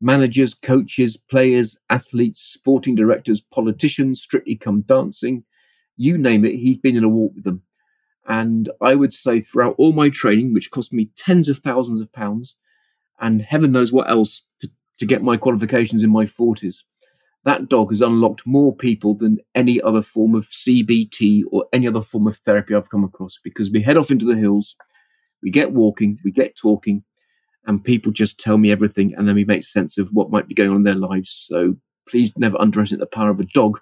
[0.00, 5.44] managers, coaches, players, athletes, sporting directors, politicians, strictly come dancing,
[5.96, 7.62] you name it, he's been in a walk with them.
[8.26, 12.12] And I would say throughout all my training, which cost me tens of thousands of
[12.12, 12.56] pounds,
[13.20, 16.84] and heaven knows what else to, to get my qualifications in my 40s,
[17.44, 22.02] that dog has unlocked more people than any other form of CBT or any other
[22.02, 24.76] form of therapy I've come across because we head off into the hills,
[25.42, 27.04] we get walking, we get talking,
[27.68, 30.54] and people just tell me everything and then we make sense of what might be
[30.54, 31.30] going on in their lives.
[31.30, 31.76] So
[32.08, 33.78] please never underestimate the power of a dog,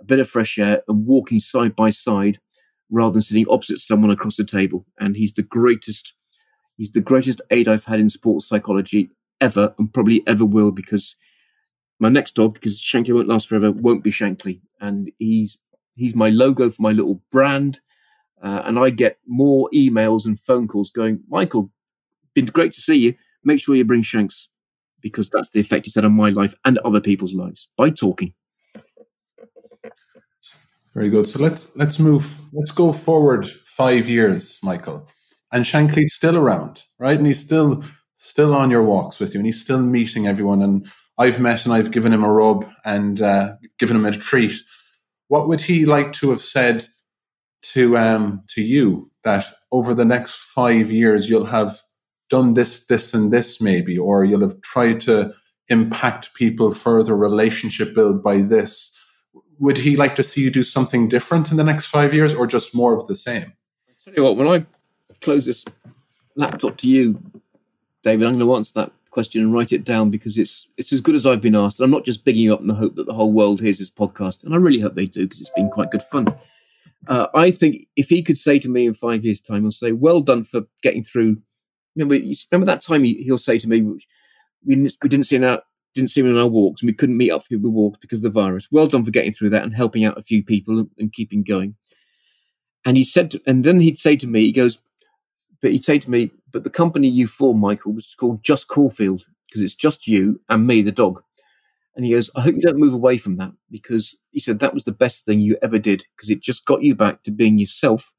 [0.00, 2.38] a bit of fresh air and walking side by side
[2.90, 4.86] rather than sitting opposite someone across the table.
[5.00, 6.14] And he's the greatest,
[6.76, 11.16] he's the greatest aid I've had in sports psychology ever and probably ever will because
[11.98, 14.60] my next dog, because Shankly won't last forever, won't be Shankly.
[14.80, 15.58] And he's,
[15.96, 17.80] he's my logo for my little brand.
[18.40, 21.72] Uh, and I get more emails and phone calls going, Michael,
[22.32, 24.48] been great to see you make sure you bring Shanks
[25.00, 28.32] because that's the effect he's had on my life and other people's lives by talking.
[30.94, 31.26] Very good.
[31.26, 32.38] So let's let's move.
[32.52, 35.08] Let's go forward five years, Michael.
[35.52, 37.18] And Shankly's still around, right?
[37.18, 37.84] And he's still
[38.16, 40.62] still on your walks with you, and he's still meeting everyone.
[40.62, 40.86] And
[41.18, 44.54] I've met and I've given him a rub and uh, given him a treat.
[45.28, 46.86] What would he like to have said
[47.72, 51.80] to um, to you that over the next five years you'll have
[52.34, 55.32] done this, this, and this, maybe, or you'll have tried to
[55.68, 58.98] impact people further, relationship build by this.
[59.60, 62.48] Would he like to see you do something different in the next five years, or
[62.48, 63.52] just more of the same?
[63.88, 64.66] I'll tell you what, when I
[65.20, 65.64] close this
[66.34, 67.22] laptop to you,
[68.02, 71.00] David, I'm going to answer that question and write it down because it's it's as
[71.00, 71.78] good as I've been asked.
[71.78, 73.90] I'm not just bigging you up in the hope that the whole world hears this
[73.90, 76.26] podcast, and I really hope they do because it's been quite good fun.
[77.06, 79.92] Uh, I think if he could say to me in five years' time, he'll say,
[79.92, 81.36] "Well done for getting through
[81.96, 82.14] remember,
[82.50, 83.98] remember that time he, will say to me, we,
[84.76, 85.64] we didn't see him out,
[85.94, 88.24] didn't see him in our walks, and we couldn't meet up for people walks because
[88.24, 88.68] of the virus.
[88.70, 91.44] Well done for getting through that and helping out a few people and, and keeping
[91.44, 91.76] going.
[92.84, 94.78] And he said, to, and then he'd say to me, he goes,
[95.62, 99.22] but he'd say to me, but the company you formed, Michael, was called Just Caulfield
[99.46, 101.22] because it's just you and me, the dog.
[101.96, 104.74] And he goes, I hope you don't move away from that because he said that
[104.74, 107.58] was the best thing you ever did because it just got you back to being
[107.58, 108.12] yourself,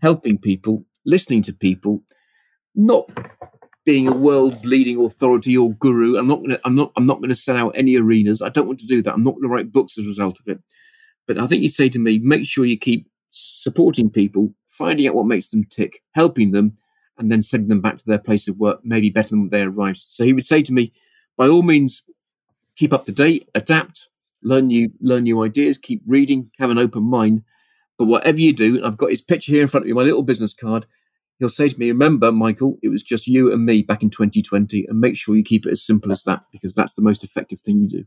[0.00, 2.02] helping people, listening to people,
[2.76, 3.10] not
[3.84, 6.18] being a world's leading authority or guru.
[6.18, 8.42] I'm not going to, I'm not, I'm not going to sell out any arenas.
[8.42, 9.14] I don't want to do that.
[9.14, 10.60] I'm not going to write books as a result of it.
[11.26, 15.14] But I think you'd say to me, make sure you keep supporting people, finding out
[15.14, 16.74] what makes them tick, helping them,
[17.18, 19.98] and then sending them back to their place of work, maybe better than they arrived.
[19.98, 20.92] So he would say to me,
[21.36, 22.02] by all means,
[22.76, 24.08] keep up to date, adapt,
[24.42, 27.42] learn new, learn new ideas, keep reading, have an open mind.
[27.98, 30.22] But whatever you do, I've got his picture here in front of me, my little
[30.22, 30.86] business card.
[31.38, 34.86] He'll say to me, remember, Michael, it was just you and me back in 2020
[34.88, 37.60] and make sure you keep it as simple as that because that's the most effective
[37.60, 38.04] thing you do.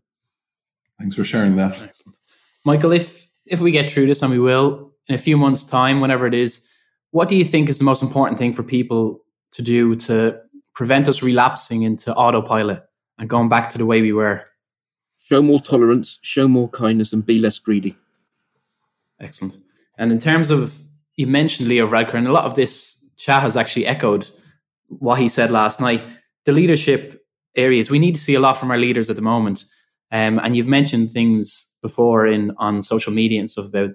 [0.99, 1.80] Thanks for sharing that.
[1.80, 2.17] Excellent.
[2.65, 6.01] Michael, if, if we get through this and we will in a few months time,
[6.01, 6.67] whenever it is,
[7.11, 10.39] what do you think is the most important thing for people to do to
[10.73, 12.84] prevent us relapsing into autopilot
[13.17, 14.45] and going back to the way we were?
[15.19, 17.95] Show more tolerance, show more kindness, and be less greedy.
[19.19, 19.57] Excellent.
[19.97, 20.80] And in terms of,
[21.15, 24.28] you mentioned Leo Varadkar, and a lot of this chat has actually echoed
[24.88, 26.03] what he said last night.
[26.45, 27.24] The leadership
[27.55, 29.65] areas, we need to see a lot from our leaders at the moment.
[30.11, 33.91] Um, and you've mentioned things before in on social media and stuff about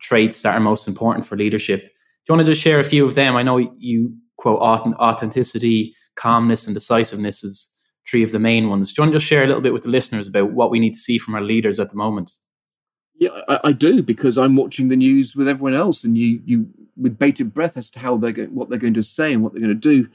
[0.00, 1.88] traits that are most important for leadership Do
[2.28, 3.36] you want to just share a few of them?
[3.36, 7.68] I know you quote authenticity, calmness, and decisiveness as
[8.08, 8.92] three of the main ones.
[8.92, 10.78] Do you want to just share a little bit with the listeners about what we
[10.78, 12.30] need to see from our leaders at the moment?
[13.18, 16.68] Yeah, I, I do because I'm watching the news with everyone else, and you you
[17.00, 19.52] with bated breath as to how they're going, what they're going to say and what
[19.52, 20.08] they're going to do.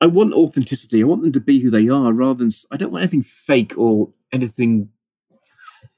[0.00, 1.02] I want authenticity.
[1.02, 3.76] I want them to be who they are, rather than I don't want anything fake
[3.76, 4.88] or anything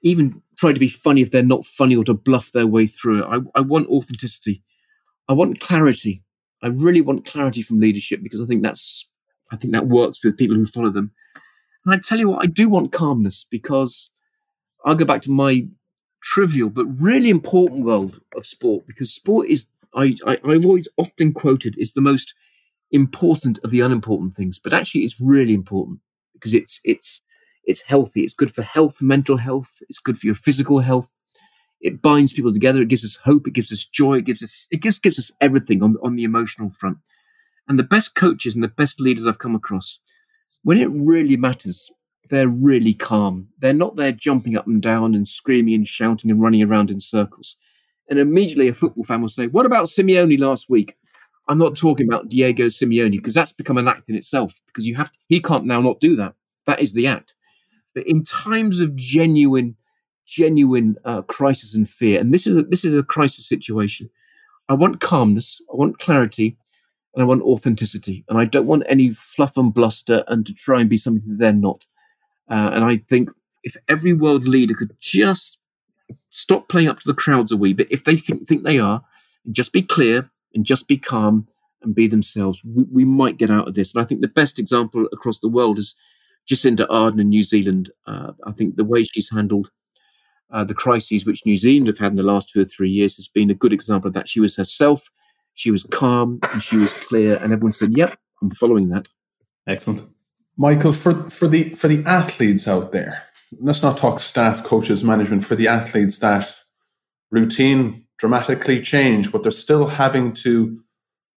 [0.03, 3.23] even try to be funny if they're not funny or to bluff their way through
[3.23, 3.27] it.
[3.27, 4.63] I, I want authenticity.
[5.29, 6.23] I want clarity.
[6.63, 9.09] I really want clarity from leadership because I think that's
[9.51, 11.13] I think that works with people who follow them.
[11.85, 14.11] And I tell you what, I do want calmness because
[14.85, 15.67] I'll go back to my
[16.23, 21.33] trivial but really important world of sport because sport is I, I I've always often
[21.33, 22.35] quoted is the most
[22.91, 26.01] important of the unimportant things, but actually it's really important
[26.35, 27.23] because it's it's
[27.65, 28.23] it's healthy.
[28.23, 29.71] It's good for health, mental health.
[29.89, 31.11] It's good for your physical health.
[31.81, 32.81] It binds people together.
[32.83, 33.47] It gives us hope.
[33.47, 34.19] It gives us joy.
[34.19, 36.99] It gives us, it just gives us everything on, on the emotional front.
[37.69, 39.99] And the best coaches and the best leaders I've come across,
[40.63, 41.91] when it really matters,
[42.31, 43.49] they're really calm.
[43.59, 47.01] They're not there jumping up and down and screaming and shouting and running around in
[47.01, 47.57] circles.
[48.13, 50.99] And immediately a football fan will say, What about Simeone last week?
[51.49, 54.97] I'm not talking about Diego Simeone because that's become an act in itself because you
[54.97, 56.35] have to, he can't now not do that.
[56.67, 57.35] That is the act.
[57.95, 59.77] But in times of genuine
[60.27, 62.21] genuine uh, crisis and fear.
[62.21, 64.11] And this is a, this is a crisis situation.
[64.69, 66.59] I want calmness, I want clarity,
[67.15, 68.27] and I want authenticity.
[68.29, 71.39] And I don't want any fluff and bluster and to try and be something that
[71.39, 71.87] they're not.
[72.51, 73.31] Uh, and I think
[73.63, 75.57] if every world leader could just
[76.31, 79.03] stop playing up to the crowds a wee bit, if they think, think they are,
[79.45, 81.49] and just be clear and just be calm
[81.83, 83.95] and be themselves, we, we might get out of this.
[83.95, 85.95] And I think the best example across the world is
[86.49, 87.91] Jacinda Ardern in New Zealand.
[88.07, 89.71] Uh, I think the way she's handled
[90.53, 93.17] uh, the crises which New Zealand have had in the last two or three years
[93.17, 94.29] has been a good example of that.
[94.29, 95.11] She was herself,
[95.55, 99.09] she was calm, and she was clear, and everyone said, "Yep, I'm following that."
[99.67, 100.03] Excellent,
[100.57, 100.93] Michael.
[100.93, 103.23] For for the for the athletes out there,
[103.61, 105.45] let's not talk staff, coaches, management.
[105.45, 106.55] For the athletes, that
[107.31, 110.83] routine dramatically changed, but they're still having to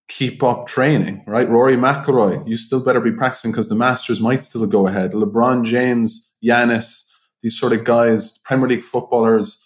[0.08, 1.50] keep up training, right?
[1.50, 5.14] Rory McIlroy, you still better be practicing because the Masters might still go ahead.
[5.14, 7.04] LeBron James, Giannis,
[7.42, 9.62] these sort of guys, Premier League footballers.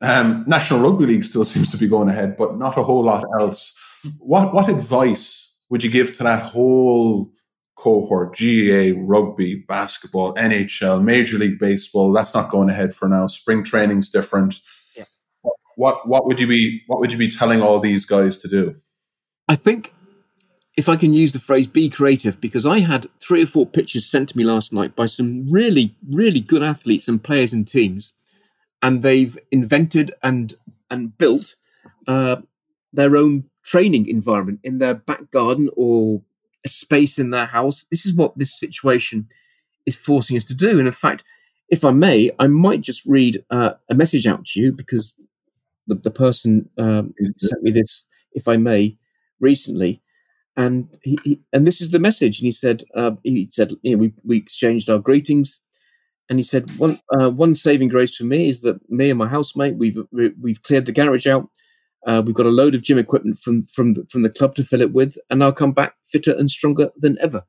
[0.00, 3.24] Um, National Rugby League still seems to be going ahead, but not a whole lot
[3.38, 3.74] else.
[4.18, 7.30] What what advice would you give to that whole
[7.80, 8.36] cohort?
[8.38, 12.12] GAA, rugby, basketball, NHL, Major League Baseball.
[12.12, 13.26] That's not going ahead for now.
[13.26, 14.60] Spring training's different.
[14.94, 15.04] Yeah.
[15.76, 18.74] What what would you be what would you be telling all these guys to do?
[19.48, 19.92] I think
[20.76, 24.06] if I can use the phrase be creative, because I had three or four pictures
[24.06, 28.12] sent to me last night by some really, really good athletes and players and teams,
[28.82, 30.54] and they've invented and
[30.90, 31.54] and built
[32.06, 32.36] uh,
[32.92, 36.22] their own training environment in their back garden or
[36.64, 37.84] a space in their house.
[37.90, 39.28] This is what this situation
[39.86, 40.78] is forcing us to do.
[40.78, 41.24] And in fact,
[41.68, 45.14] if I may, I might just read uh, a message out to you because
[45.86, 48.98] the, the person um, sent me this, if I may,
[49.40, 50.02] recently
[50.56, 52.38] and he, he, and this is the message.
[52.38, 55.60] And he said, uh, he said, you know, we we exchanged our greetings,
[56.28, 59.28] and he said, one uh, one saving grace for me is that me and my
[59.28, 61.48] housemate we've we've cleared the garage out,
[62.06, 64.64] Uh, we've got a load of gym equipment from from the, from the club to
[64.64, 67.44] fill it with, and I'll come back fitter and stronger than ever.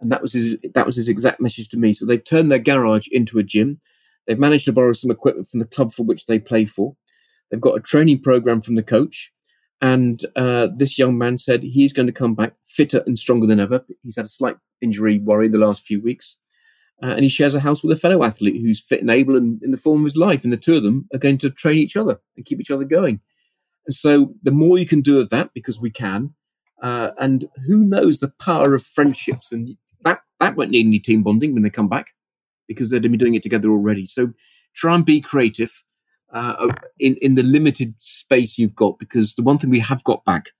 [0.00, 1.92] And that was his that was his exact message to me.
[1.92, 3.80] So they've turned their garage into a gym.
[4.26, 6.94] They've managed to borrow some equipment from the club for which they play for.
[7.50, 9.32] They've got a training program from the coach.
[9.80, 13.60] And uh, this young man said he's going to come back fitter and stronger than
[13.60, 13.84] ever.
[14.02, 16.36] He's had a slight injury worry the last few weeks.
[17.00, 19.62] Uh, and he shares a house with a fellow athlete who's fit and able and
[19.62, 20.42] in the form of his life.
[20.42, 22.84] And the two of them are going to train each other and keep each other
[22.84, 23.20] going.
[23.90, 26.34] So the more you can do of that, because we can,
[26.82, 31.22] uh, and who knows the power of friendships and that, that won't need any team
[31.22, 32.08] bonding when they come back
[32.68, 34.06] because they've been doing it together already.
[34.06, 34.32] So
[34.74, 35.82] try and be creative
[36.32, 40.24] uh, in in the limited space you've got, because the one thing we have got
[40.24, 40.50] back,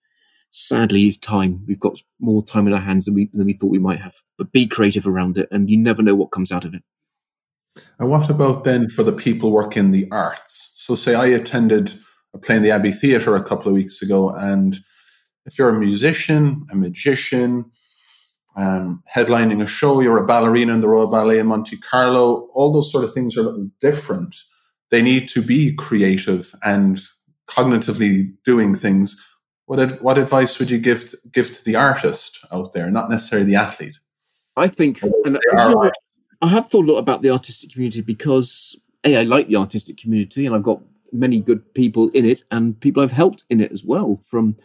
[0.51, 1.65] sadly, is time.
[1.67, 4.15] We've got more time in our hands than we than we thought we might have.
[4.37, 6.83] But be creative around it, and you never know what comes out of it.
[7.99, 10.73] And what about then for the people working the arts?
[10.77, 11.95] So, say I attended
[12.35, 14.77] a play in the Abbey Theatre a couple of weeks ago, and
[15.47, 17.71] if you're a musician, a magician,
[18.57, 22.73] um, headlining a show, you're a ballerina in the Royal Ballet in Monte Carlo, all
[22.73, 24.35] those sort of things are a little different
[24.91, 27.01] they need to be creative and
[27.47, 29.17] cognitively doing things.
[29.67, 33.11] What ad- what advice would you give to, give to the artist out there, not
[33.11, 33.99] necessarily the athlete?
[34.57, 35.91] I think, and I,
[36.41, 38.75] I have thought a lot about the artistic community because
[39.05, 40.81] a I like the artistic community, and I've got
[41.13, 44.21] many good people in it, and people I've helped in it as well.
[44.29, 44.57] From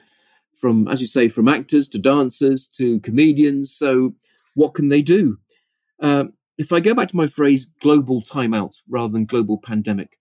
[0.58, 3.76] from as you say, from actors to dancers to comedians.
[3.76, 4.16] So,
[4.56, 5.38] what can they do?
[6.00, 10.18] Um, if I go back to my phrase global timeout rather than global pandemic,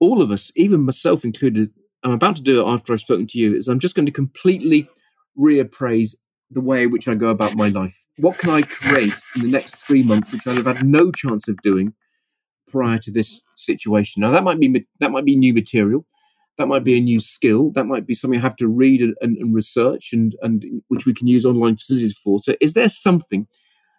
[0.00, 1.70] all of us, even myself included,
[2.02, 4.12] I'm about to do it after I've spoken to you, is I'm just going to
[4.12, 4.88] completely
[5.38, 6.14] reappraise
[6.50, 8.04] the way which I go about my life.
[8.18, 11.48] What can I create in the next three months, which I'd have had no chance
[11.48, 11.94] of doing
[12.72, 14.22] prior to this situation?
[14.22, 16.06] Now that might be that might be new material,
[16.58, 19.14] that might be a new skill, that might be something I have to read and,
[19.20, 22.40] and, research, and and which we can use online facilities for.
[22.42, 23.46] So, is there something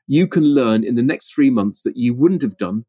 [0.07, 2.85] you can learn in the next three months that you wouldn't have done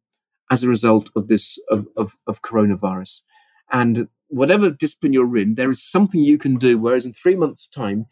[0.50, 3.22] as a result of this of, of, of coronavirus.
[3.70, 6.78] And whatever discipline you're in, there is something you can do.
[6.78, 8.06] Whereas in three months' time,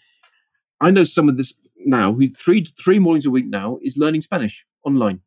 [0.81, 1.53] I know some of this
[1.85, 5.20] now who three three mornings a week now is learning Spanish online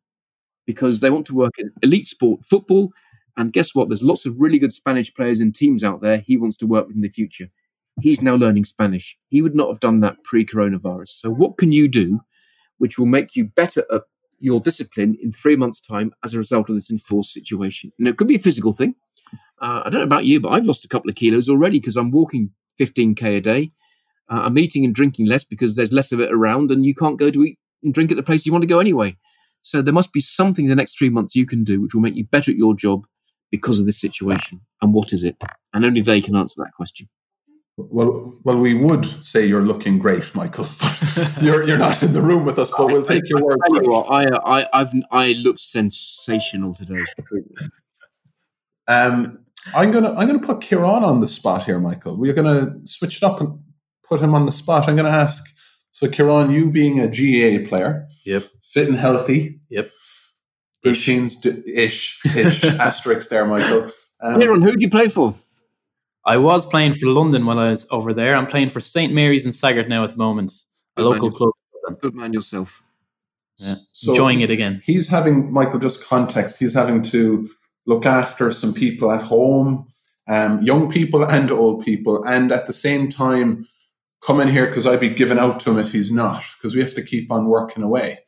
[0.66, 2.92] because they want to work in elite sport football.
[3.36, 3.88] And guess what?
[3.88, 6.86] There's lots of really good Spanish players and teams out there he wants to work
[6.86, 7.48] with in the future.
[8.00, 9.16] He's now learning Spanish.
[9.28, 11.08] He would not have done that pre coronavirus.
[11.08, 12.20] So, what can you do
[12.78, 14.02] which will make you better at
[14.38, 17.92] your discipline in three months' time as a result of this enforced situation.
[17.98, 18.94] And it could be a physical thing.
[19.60, 21.96] Uh, I don't know about you, but I've lost a couple of kilos already because
[21.96, 23.72] I'm walking 15k a day.
[24.28, 27.18] Uh, I'm eating and drinking less because there's less of it around, and you can't
[27.18, 29.16] go to eat and drink at the place you want to go anyway.
[29.66, 32.00] So there must be something in the next three months you can do which will
[32.00, 33.04] make you better at your job
[33.50, 34.60] because of this situation.
[34.80, 35.36] And what is it?
[35.74, 37.08] And only they can answer that question.
[37.76, 40.68] Well, well, we would say you're looking great, Michael.
[41.42, 43.58] you're you're not in the room with us, but we'll take your word.
[43.66, 47.02] You what, I I I've I looked sensational today.
[48.86, 49.40] um,
[49.74, 52.16] I'm gonna I'm gonna put Kieran on the spot here, Michael.
[52.16, 53.58] We're gonna switch it up and
[54.04, 54.88] put him on the spot.
[54.88, 55.44] I'm gonna ask.
[55.90, 58.44] So, Kieran, you being a GA player, yep,
[58.76, 59.90] fit and healthy, yep,
[60.84, 63.90] routines ish ish asterisk there, Michael.
[64.20, 65.34] Um, Kieran, who do you play for?
[66.26, 68.34] I was playing for London while I was over there.
[68.34, 70.52] I'm playing for St Mary's in Saggart now at the moment,
[70.96, 71.52] a Good local club.
[72.02, 72.82] Good man yourself.
[73.58, 73.76] Yeah.
[73.92, 74.82] So Enjoying it again.
[74.84, 75.78] He's having Michael.
[75.78, 76.58] Just context.
[76.58, 77.48] He's having to
[77.86, 79.86] look after some people at home,
[80.28, 83.66] um, young people and old people, and at the same time
[84.20, 86.82] come in here because I'd be given out to him if he's not because we
[86.82, 88.18] have to keep on working away.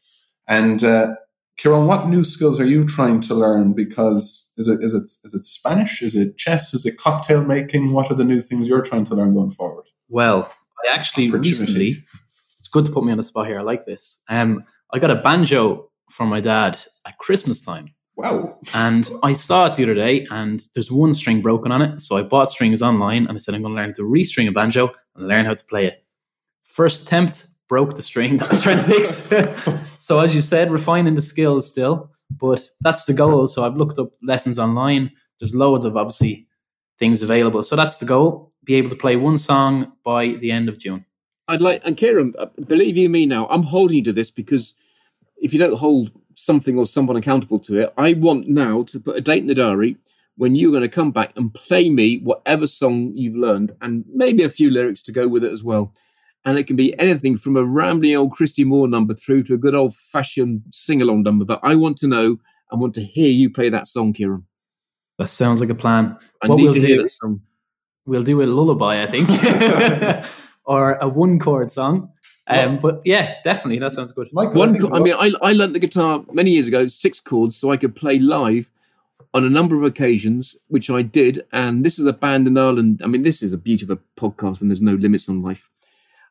[0.48, 1.14] And uh,
[1.58, 3.72] Kieran, what new skills are you trying to learn?
[3.72, 6.02] Because is it is it is it Spanish?
[6.02, 6.72] Is it chess?
[6.72, 7.92] Is it cocktail making?
[7.92, 9.84] What are the new things you're trying to learn going forward?
[10.08, 10.50] Well,
[10.84, 11.96] I actually recently.
[12.58, 13.58] It's good to put me on the spot here.
[13.58, 14.22] I like this.
[14.28, 17.94] Um, I got a banjo from my dad at Christmas time.
[18.16, 18.58] Wow!
[18.72, 22.02] And I saw it the other day, and there's one string broken on it.
[22.02, 24.52] So I bought strings online, and I said I'm going to learn to restring a
[24.52, 26.04] banjo and learn how to play it.
[26.62, 29.30] First attempt, broke the string that I was trying to fix.
[29.96, 33.46] so as you said, refining the skills still, but that's the goal.
[33.48, 35.10] So I've looked up lessons online.
[35.38, 36.46] There's loads of obviously
[36.98, 37.62] things available.
[37.62, 41.04] So that's the goal: be able to play one song by the end of June.
[41.48, 44.74] I'd like, and Kieran, uh, believe you me now, I'm holding you to this because
[45.38, 49.16] if you don't hold something or someone accountable to it, I want now to put
[49.16, 49.96] a date in the diary
[50.36, 54.44] when you're going to come back and play me whatever song you've learned and maybe
[54.44, 55.92] a few lyrics to go with it as well
[56.44, 59.58] and it can be anything from a rambling old Christy Moore number through to a
[59.58, 61.44] good old fashioned sing along number.
[61.44, 62.38] But I want to know,
[62.72, 64.46] I want to hear you play that song, Kieran.
[65.18, 66.16] That sounds like a plan.
[66.42, 67.40] I what need we'll to do, hear that song.
[68.06, 69.28] we'll do a lullaby, I think,
[70.64, 72.12] or a one chord song.
[72.46, 74.28] Um, but yeah, definitely, that sounds good.
[74.32, 77.56] Michael, One, think I mean, I, I learned the guitar many years ago, six chords,
[77.56, 78.70] so I could play live
[79.34, 81.44] on a number of occasions, which I did.
[81.52, 83.02] And this is a band in Ireland.
[83.04, 85.68] I mean, this is a beauty of a podcast when there's no limits on life.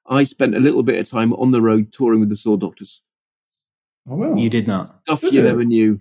[0.08, 3.02] I spent a little bit of time on the road touring with the Saw Doctors.
[4.10, 4.38] oh, well.
[4.38, 4.88] You did not.
[5.04, 5.48] Stuff Did you you?
[5.48, 6.00] never knew.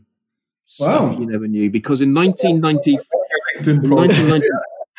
[0.66, 1.18] Stuff Wow.
[1.18, 1.70] you never knew.
[1.70, 3.98] Because in 1990, LinkedIn in profile.
[3.98, 4.46] 1990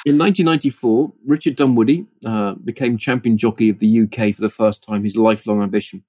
[0.05, 5.03] in 1994, Richard Dunwoody uh, became champion jockey of the UK for the first time,
[5.03, 6.03] his lifelong ambition.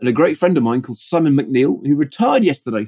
[0.00, 2.86] And a great friend of mine called Simon McNeil, who retired yesterday,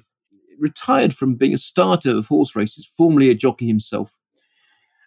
[0.58, 4.16] retired from being a starter of horse races, formerly a jockey himself.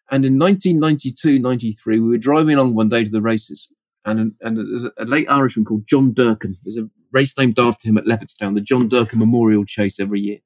[0.09, 3.67] And in 1992 93, we were driving along one day to the races,
[4.17, 6.55] and, and there's a, a late Irishman called John Durkan.
[6.63, 10.39] There's a race named after him at Leopardstown, the John Durkan Memorial Chase every year.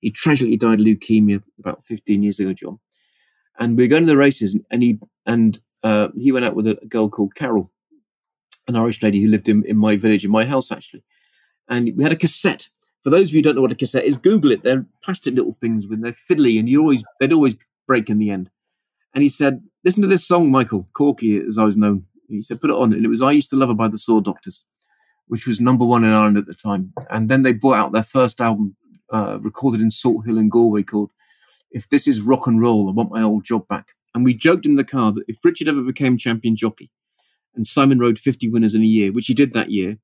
[0.00, 2.78] He tragically died of leukemia about 15 years ago, John
[3.58, 6.66] and we were going to the races, and he and uh, he went out with
[6.66, 7.70] a girl called Carol,
[8.66, 11.04] an Irish lady who lived in, in my village, in my house actually,
[11.68, 12.68] and we had a cassette.
[13.02, 14.62] For those of you who don't know what a cassette is, Google it.
[14.62, 18.30] They're plastic little things when they're fiddly, and you always they'd always break in the
[18.30, 18.50] end.
[19.14, 22.60] And he said, "Listen to this song, Michael Corky, as I was known." He said,
[22.60, 24.64] "Put it on," and it was "I Used to Love Her" by the Saw Doctors,
[25.26, 26.92] which was number one in Ireland at the time.
[27.10, 28.76] And then they brought out their first album,
[29.10, 31.12] uh, recorded in Salt Hill in Galway, called
[31.72, 33.88] if this is rock and roll, I want my old job back.
[34.14, 36.90] And we joked in the car that if Richard ever became champion jockey
[37.54, 39.98] and Simon rode 50 winners in a year, which he did that year,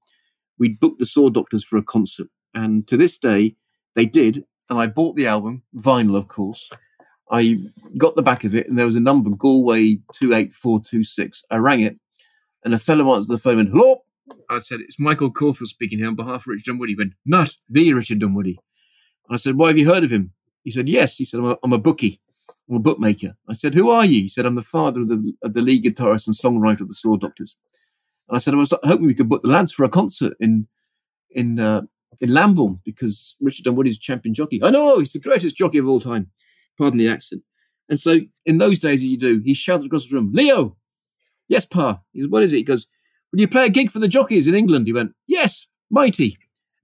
[0.59, 2.29] we'd book the Saw Doctors for a concert.
[2.55, 3.57] And to this day,
[3.95, 4.45] they did.
[4.71, 6.71] And I bought the album, vinyl, of course.
[7.31, 7.59] I
[7.97, 11.43] got the back of it, and there was a number, Galway 28426.
[11.51, 11.99] I rang it,
[12.65, 14.05] and a fellow answered the phone and, hello.
[14.51, 16.93] I said, it's Michael Caulfield speaking here on behalf of Richard Dunwoody.
[16.93, 18.59] He went, not the Richard Dunwoody.
[19.31, 20.33] I said, why have you heard of him?
[20.65, 21.17] He said, yes.
[21.17, 22.21] He said, I'm a, I'm a bookie.
[22.69, 23.37] I'm a bookmaker.
[23.49, 24.23] I said, who are you?
[24.23, 26.95] He said, I'm the father of the, of the lead guitarist and songwriter of the
[26.95, 27.57] Saw Doctors.
[28.29, 30.67] And I said, I was hoping we could book the lads for a concert in,
[31.31, 31.83] in, uh,
[32.21, 34.63] in Lambourn because Richard Dunwoody's a champion jockey.
[34.63, 36.31] I know he's the greatest jockey of all time.
[36.77, 37.43] Pardon the accent.
[37.89, 40.77] And so in those days, as you do, he shouted across the room, Leo,
[41.49, 42.01] yes, Pa.
[42.13, 42.59] He goes, what is it?
[42.59, 42.87] He goes,
[43.33, 44.87] will you play a gig for the jockeys in England?
[44.87, 46.39] He went, yes, mighty.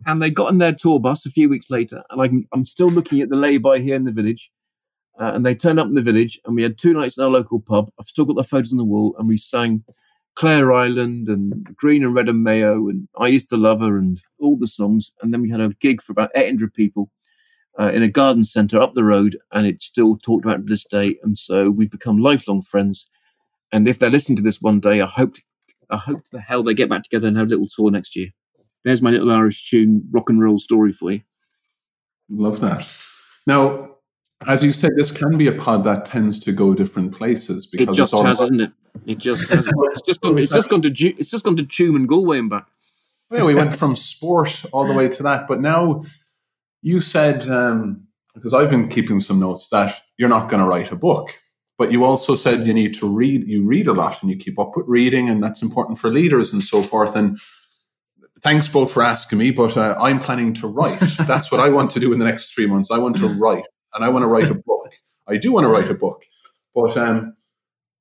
[0.06, 2.64] And they got on their tour bus a few weeks later, and I can, I'm
[2.64, 4.50] still looking at the lay-by here in the village.
[5.18, 7.30] Uh, and they turned up in the village, and we had two nights in our
[7.30, 7.88] local pub.
[7.98, 9.84] I've still got the photos on the wall, and we sang
[10.34, 14.18] Clare Island and Green and Red and Mayo, and I Used to Love Her, and
[14.40, 15.12] all the songs.
[15.22, 17.10] And then we had a gig for about 800 people
[17.78, 20.84] uh, in a garden centre up the road, and it's still talked about to this
[20.84, 21.16] day.
[21.22, 23.08] And so we've become lifelong friends.
[23.74, 25.34] And if they're listening to this one day, I hope,
[25.90, 28.14] I hope to the hell they get back together and have a little tour next
[28.14, 28.28] year.
[28.84, 31.22] There's my little Irish tune, rock and roll story for you.
[32.30, 32.86] Love that.
[33.48, 33.96] Now,
[34.46, 37.88] as you said, this can be a pod that tends to go different places because
[37.88, 38.72] It just it's all has, about- isn't it?
[39.06, 39.66] It just has.
[39.92, 40.38] It's just gone.
[40.38, 40.88] It's just gone to.
[41.18, 42.68] It's just gone to Tuam and Galway and back.
[43.32, 45.48] yeah, we went from sport all the way to that.
[45.48, 46.02] But now
[46.80, 50.92] you said, um, because I've been keeping some notes, that you're not going to write
[50.92, 51.40] a book.
[51.76, 54.58] But you also said you need to read, you read a lot and you keep
[54.58, 57.16] up with reading, and that's important for leaders and so forth.
[57.16, 57.38] And
[58.42, 61.00] thanks both for asking me, but uh, I'm planning to write.
[61.26, 62.90] that's what I want to do in the next three months.
[62.90, 63.64] I want to write,
[63.94, 64.92] and I want to write a book.
[65.26, 66.22] I do want to write a book.
[66.74, 67.34] But um,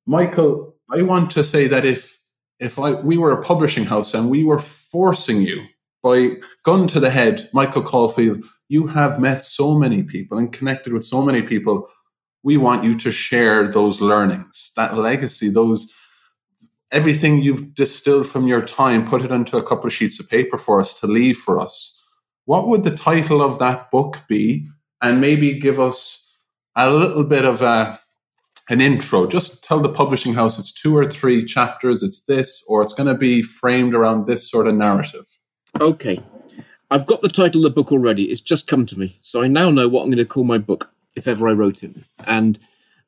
[0.05, 2.19] Michael, I want to say that if
[2.59, 5.65] if I, we were a publishing house and we were forcing you
[6.01, 10.93] by gun to the head, Michael Caulfield, you have met so many people and connected
[10.93, 11.89] with so many people.
[12.43, 15.91] We want you to share those learnings, that legacy, those
[16.91, 20.57] everything you've distilled from your time, put it onto a couple of sheets of paper
[20.57, 21.99] for us to leave for us.
[22.45, 24.67] What would the title of that book be?
[25.01, 26.33] And maybe give us
[26.75, 27.99] a little bit of a
[28.69, 29.27] an intro.
[29.27, 33.07] Just tell the publishing house it's two or three chapters, it's this, or it's going
[33.07, 35.25] to be framed around this sort of narrative.
[35.81, 36.21] Okay,
[36.89, 38.31] I've got the title of the book already.
[38.31, 40.57] It's just come to me, so I now know what I'm going to call my
[40.57, 41.95] book if ever I wrote it.
[42.25, 42.59] And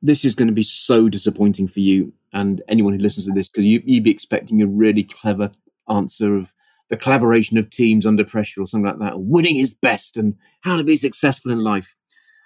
[0.01, 3.49] this is going to be so disappointing for you and anyone who listens to this
[3.49, 5.51] because you, you'd be expecting a really clever
[5.89, 6.53] answer of
[6.89, 10.75] the collaboration of teams under pressure or something like that, winning is best and how
[10.75, 11.95] to be successful in life.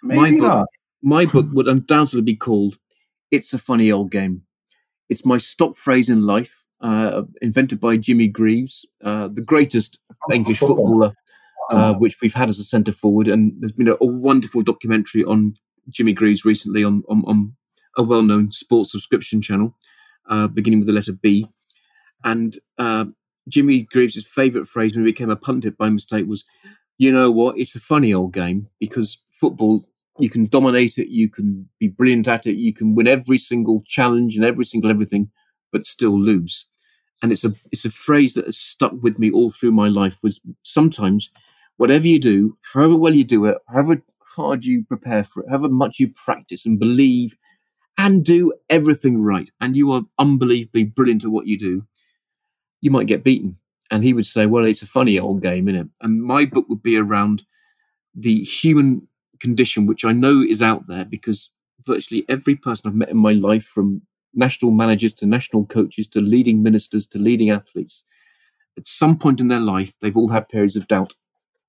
[0.03, 0.70] My book-
[1.01, 2.78] my book would undoubtedly be called
[3.32, 4.43] "It's a Funny Old Game."
[5.10, 9.99] It's my stock phrase in life, uh, invented by Jimmy Greaves, uh, the greatest
[10.32, 10.78] English football.
[10.78, 11.16] footballer,
[11.70, 13.28] uh, which we've had as a centre forward.
[13.28, 15.55] And there's been a, a wonderful documentary on
[15.89, 17.55] Jimmy Greaves recently on on, on
[17.97, 19.76] a well-known sports subscription channel,
[20.30, 21.47] uh, beginning with the letter B.
[22.24, 23.05] And uh,
[23.47, 26.43] Jimmy Greaves' favourite phrase when he became a pundit by mistake was,
[26.97, 27.57] "You know what?
[27.57, 29.86] It's a funny old game because football."
[30.20, 33.82] you can dominate it, you can be brilliant at it, you can win every single
[33.86, 35.32] challenge and every single everything,
[35.72, 36.65] but still lose.
[37.22, 40.17] And it's a it's a phrase that has stuck with me all through my life.
[40.22, 41.30] Was sometimes
[41.80, 44.03] whatever you do, however well you do it, however
[44.36, 47.36] hard you prepare for it, however much you practice and believe
[47.97, 51.84] and do everything right, and you are unbelievably brilliant at what you do,
[52.82, 53.55] you might get beaten.
[53.91, 55.88] And he would say, Well, it's a funny old game, isn't it?
[56.01, 57.43] And my book would be around
[58.13, 59.07] the human
[59.39, 61.49] condition, which I know is out there because
[61.86, 64.01] virtually every person I've met in my life, from
[64.34, 68.03] national managers to national coaches to leading ministers to leading athletes,
[68.77, 71.13] at some point in their life, they've all had periods of doubt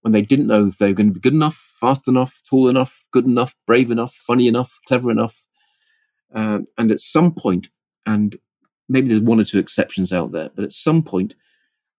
[0.03, 2.69] when they didn't know if they were going to be good enough, fast enough, tall
[2.69, 5.45] enough, good enough, brave enough, funny enough, clever enough.
[6.35, 7.69] Uh, and at some point,
[8.07, 8.39] and
[8.89, 11.35] maybe there's one or two exceptions out there, but at some point,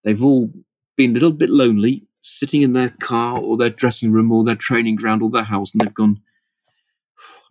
[0.03, 0.51] they've all
[0.97, 4.55] been a little bit lonely, sitting in their car or their dressing room or their
[4.55, 6.21] training ground or their house, and they've gone,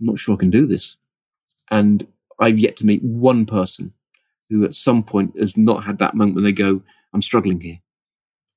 [0.01, 0.96] I'm not sure I can do this.
[1.70, 2.07] And
[2.38, 3.92] I've yet to meet one person
[4.48, 6.82] who at some point has not had that moment when they go,
[7.12, 7.78] I'm struggling here.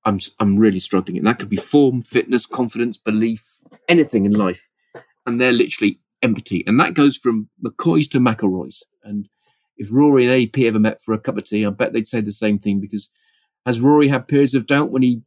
[0.06, 1.18] I'm, I'm really struggling.
[1.18, 4.70] And that could be form, fitness, confidence, belief, anything in life.
[5.26, 6.64] And they're literally empty.
[6.68, 8.84] And that goes from McCoys to McIlroys.
[9.04, 9.30] And
[9.78, 12.22] if Rory and AP ever met for a cup of tea, I bet they'd say
[12.22, 13.10] the same thing because
[13.66, 15.22] has Rory had periods of doubt when he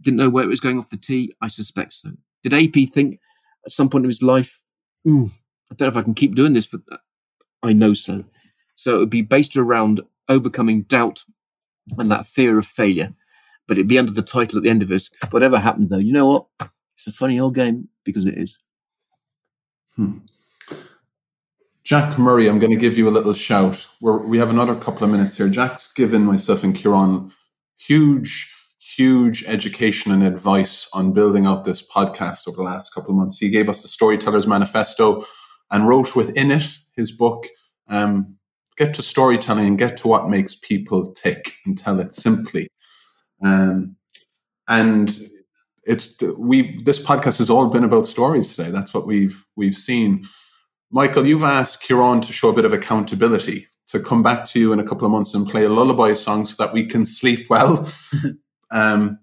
[0.00, 1.34] didn't know where it was going off the tee?
[1.40, 2.10] I suspect so.
[2.42, 3.20] Did AP think
[3.64, 4.60] at some point in his life,
[5.06, 5.30] mm,
[5.70, 6.80] I don't know if I can keep doing this, but
[7.62, 8.24] I know so.
[8.74, 11.24] So it would be based around overcoming doubt
[11.98, 13.14] and that fear of failure.
[13.66, 15.08] But it'd be under the title at the end of it.
[15.30, 16.70] Whatever happened, though, you know what?
[16.94, 18.58] It's a funny old game because it is.
[19.96, 20.18] Hmm.
[21.84, 23.86] Jack Murray, I'm going to give you a little shout.
[24.00, 25.48] We're, we have another couple of minutes here.
[25.48, 27.32] Jack's given myself and Kieran
[27.78, 33.16] huge, huge education and advice on building out this podcast over the last couple of
[33.16, 33.38] months.
[33.38, 35.24] He gave us the Storyteller's Manifesto
[35.70, 37.46] and wrote within it his book,
[37.88, 38.36] um,
[38.76, 42.68] Get to Storytelling and Get to What Makes People Tick and Tell It Simply.
[43.42, 43.96] Um,
[44.68, 45.16] and
[45.84, 48.70] it's we this podcast has all been about stories today.
[48.70, 50.26] That's what we've we've seen.
[50.90, 54.72] Michael, you've asked Kieran to show a bit of accountability, to come back to you
[54.72, 57.48] in a couple of months and play a lullaby song so that we can sleep
[57.50, 57.90] well.
[58.70, 59.18] um,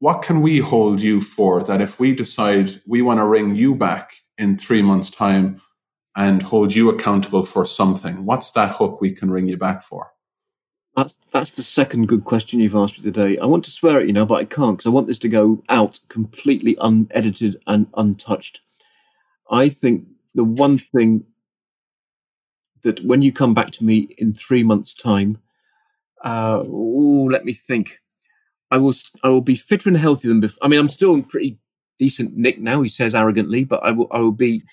[0.00, 3.74] what can we hold you for that if we decide we want to ring you
[3.74, 5.60] back in three months' time
[6.16, 8.24] and hold you accountable for something?
[8.24, 10.12] What's that hook we can ring you back for?
[10.98, 13.38] That's, that's the second good question you've asked me today.
[13.38, 15.28] I want to swear at you now, but I can't because I want this to
[15.28, 18.62] go out completely unedited and untouched.
[19.48, 21.22] I think the one thing
[22.82, 25.38] that when you come back to me in three months' time,
[26.24, 28.00] uh, ooh, let me think.
[28.72, 30.58] I will I will be fitter and healthier than before.
[30.62, 31.60] I mean, I'm still in pretty
[32.00, 32.82] decent nick now.
[32.82, 34.64] He says arrogantly, but I will I will be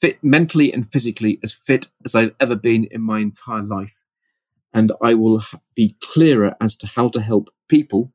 [0.00, 4.01] fit mentally and physically as fit as I've ever been in my entire life,
[4.74, 5.42] and I will
[5.74, 8.12] be clearer as to how to help people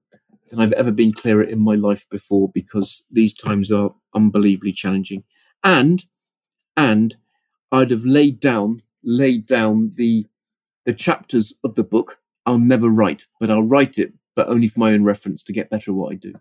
[0.49, 5.23] than I've ever been clearer in my life before because these times are unbelievably challenging
[5.63, 6.03] and
[6.75, 7.15] and
[7.71, 10.25] I'd have laid down laid down the
[10.85, 14.79] the chapters of the book I'll never write, but I'll write it, but only for
[14.79, 16.33] my own reference to get better at what I do.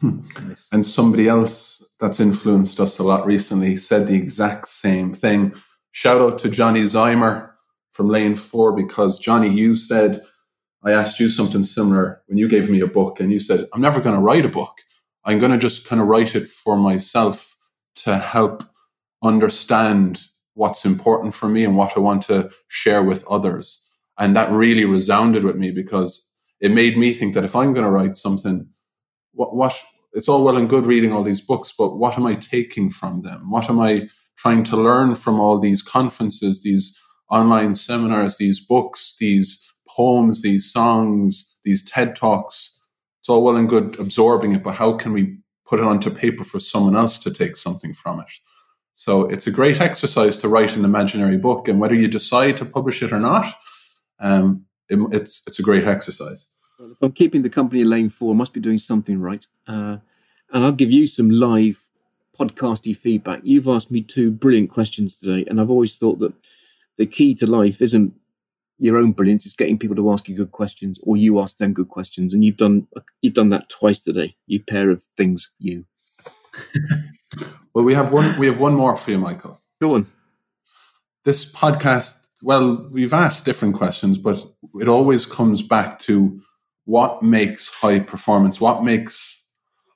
[0.00, 0.20] Hmm.
[0.48, 0.70] Nice.
[0.72, 5.52] And somebody else that's influenced us a lot recently said the exact same thing.
[5.92, 7.50] Shout out to Johnny Zymer
[7.92, 10.22] from Lane 4 because Johnny, you said,
[10.84, 13.80] I asked you something similar when you gave me a book, and you said, I'm
[13.80, 14.78] never going to write a book.
[15.24, 17.56] I'm going to just kind of write it for myself
[17.96, 18.64] to help
[19.22, 20.22] understand
[20.54, 23.86] what's important for me and what I want to share with others.
[24.18, 26.30] And that really resounded with me because
[26.60, 28.68] it made me think that if I'm going to write something,
[29.32, 29.80] what, what,
[30.12, 33.22] it's all well and good reading all these books, but what am I taking from
[33.22, 33.50] them?
[33.50, 37.00] What am I trying to learn from all these conferences, these
[37.32, 42.78] online seminars, these books, these poems, these songs, these TED Talks?
[43.20, 45.38] It's all well and good absorbing it, but how can we
[45.72, 48.26] put it onto paper for someone else to take something from it.
[48.92, 52.66] So it's a great exercise to write an imaginary book, and whether you decide to
[52.66, 53.54] publish it or not,
[54.20, 56.46] um, it, it's it's a great exercise.
[56.78, 59.46] Well, if I'm keeping the company in lane four, I must be doing something right.
[59.66, 59.96] Uh,
[60.52, 61.88] and I'll give you some live
[62.38, 63.40] podcasty feedback.
[63.42, 66.34] You've asked me two brilliant questions today, and I've always thought that
[66.98, 68.14] the key to life isn't
[68.78, 71.72] your own brilliance; it's getting people to ask you good questions, or you ask them
[71.72, 72.34] good questions.
[72.34, 72.86] And you've done
[73.20, 74.34] you've done that twice today.
[74.46, 75.84] You pair of things, you.
[77.74, 78.38] well, we have one.
[78.38, 79.60] We have one more for you, Michael.
[79.80, 80.06] Go on.
[81.24, 82.28] This podcast.
[82.42, 84.44] Well, we've asked different questions, but
[84.80, 86.42] it always comes back to
[86.84, 88.60] what makes high performance.
[88.60, 89.42] What makes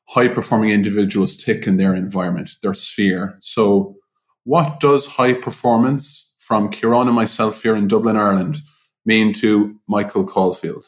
[0.08, 3.36] high performing individuals tick in their environment, their sphere.
[3.40, 3.96] So,
[4.44, 8.58] what does high performance from Kieran and myself here in Dublin, Ireland,
[9.04, 10.84] mean to Michael Caulfield?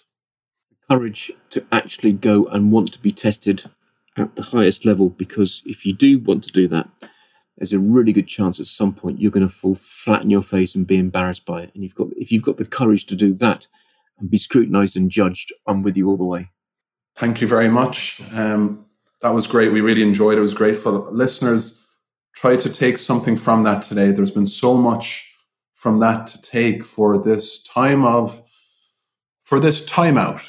[0.89, 3.69] Courage to actually go and want to be tested
[4.17, 6.89] at the highest level, because if you do want to do that,
[7.57, 10.45] there's a really good chance at some point you're going to fall flat in your
[10.45, 11.73] face and be embarrassed by it.
[11.75, 13.67] And you've got if you've got the courage to do that
[14.21, 16.51] and be scrutinized and judged, I'm with you all the way.
[17.17, 18.21] Thank you very much.
[18.33, 18.87] Um,
[19.23, 19.73] that was great.
[19.73, 20.39] We really enjoyed it.
[20.39, 21.85] It was great for listeners.
[22.37, 24.13] Try to take something from that today.
[24.13, 25.28] There's been so much
[25.79, 28.43] from that to take for this time of
[29.45, 30.45] for this timeout.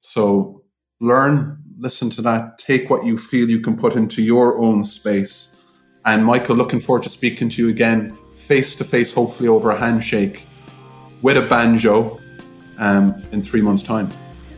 [0.00, 0.64] So
[1.00, 5.56] learn, listen to that, take what you feel you can put into your own space.
[6.04, 9.78] And Michael, looking forward to speaking to you again, face to face, hopefully over a
[9.78, 10.46] handshake
[11.22, 12.18] with a banjo
[12.78, 14.10] um, in three months' time,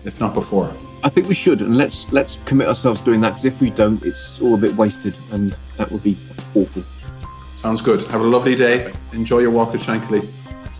[0.06, 0.74] if not before.
[1.04, 3.30] I think we should, and let's let's commit ourselves doing that.
[3.30, 6.16] Because if we don't, it's all a bit wasted, and that would be
[6.54, 6.82] awful.
[7.62, 8.02] Sounds good.
[8.08, 8.92] Have a lovely day.
[9.12, 10.28] Enjoy your walk at Shankly.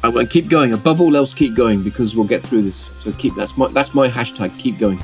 [0.03, 0.72] And keep going.
[0.72, 2.91] Above all else, keep going because we'll get through this.
[2.99, 4.59] So keep that's my that's my hashtag.
[4.59, 5.03] Keep going.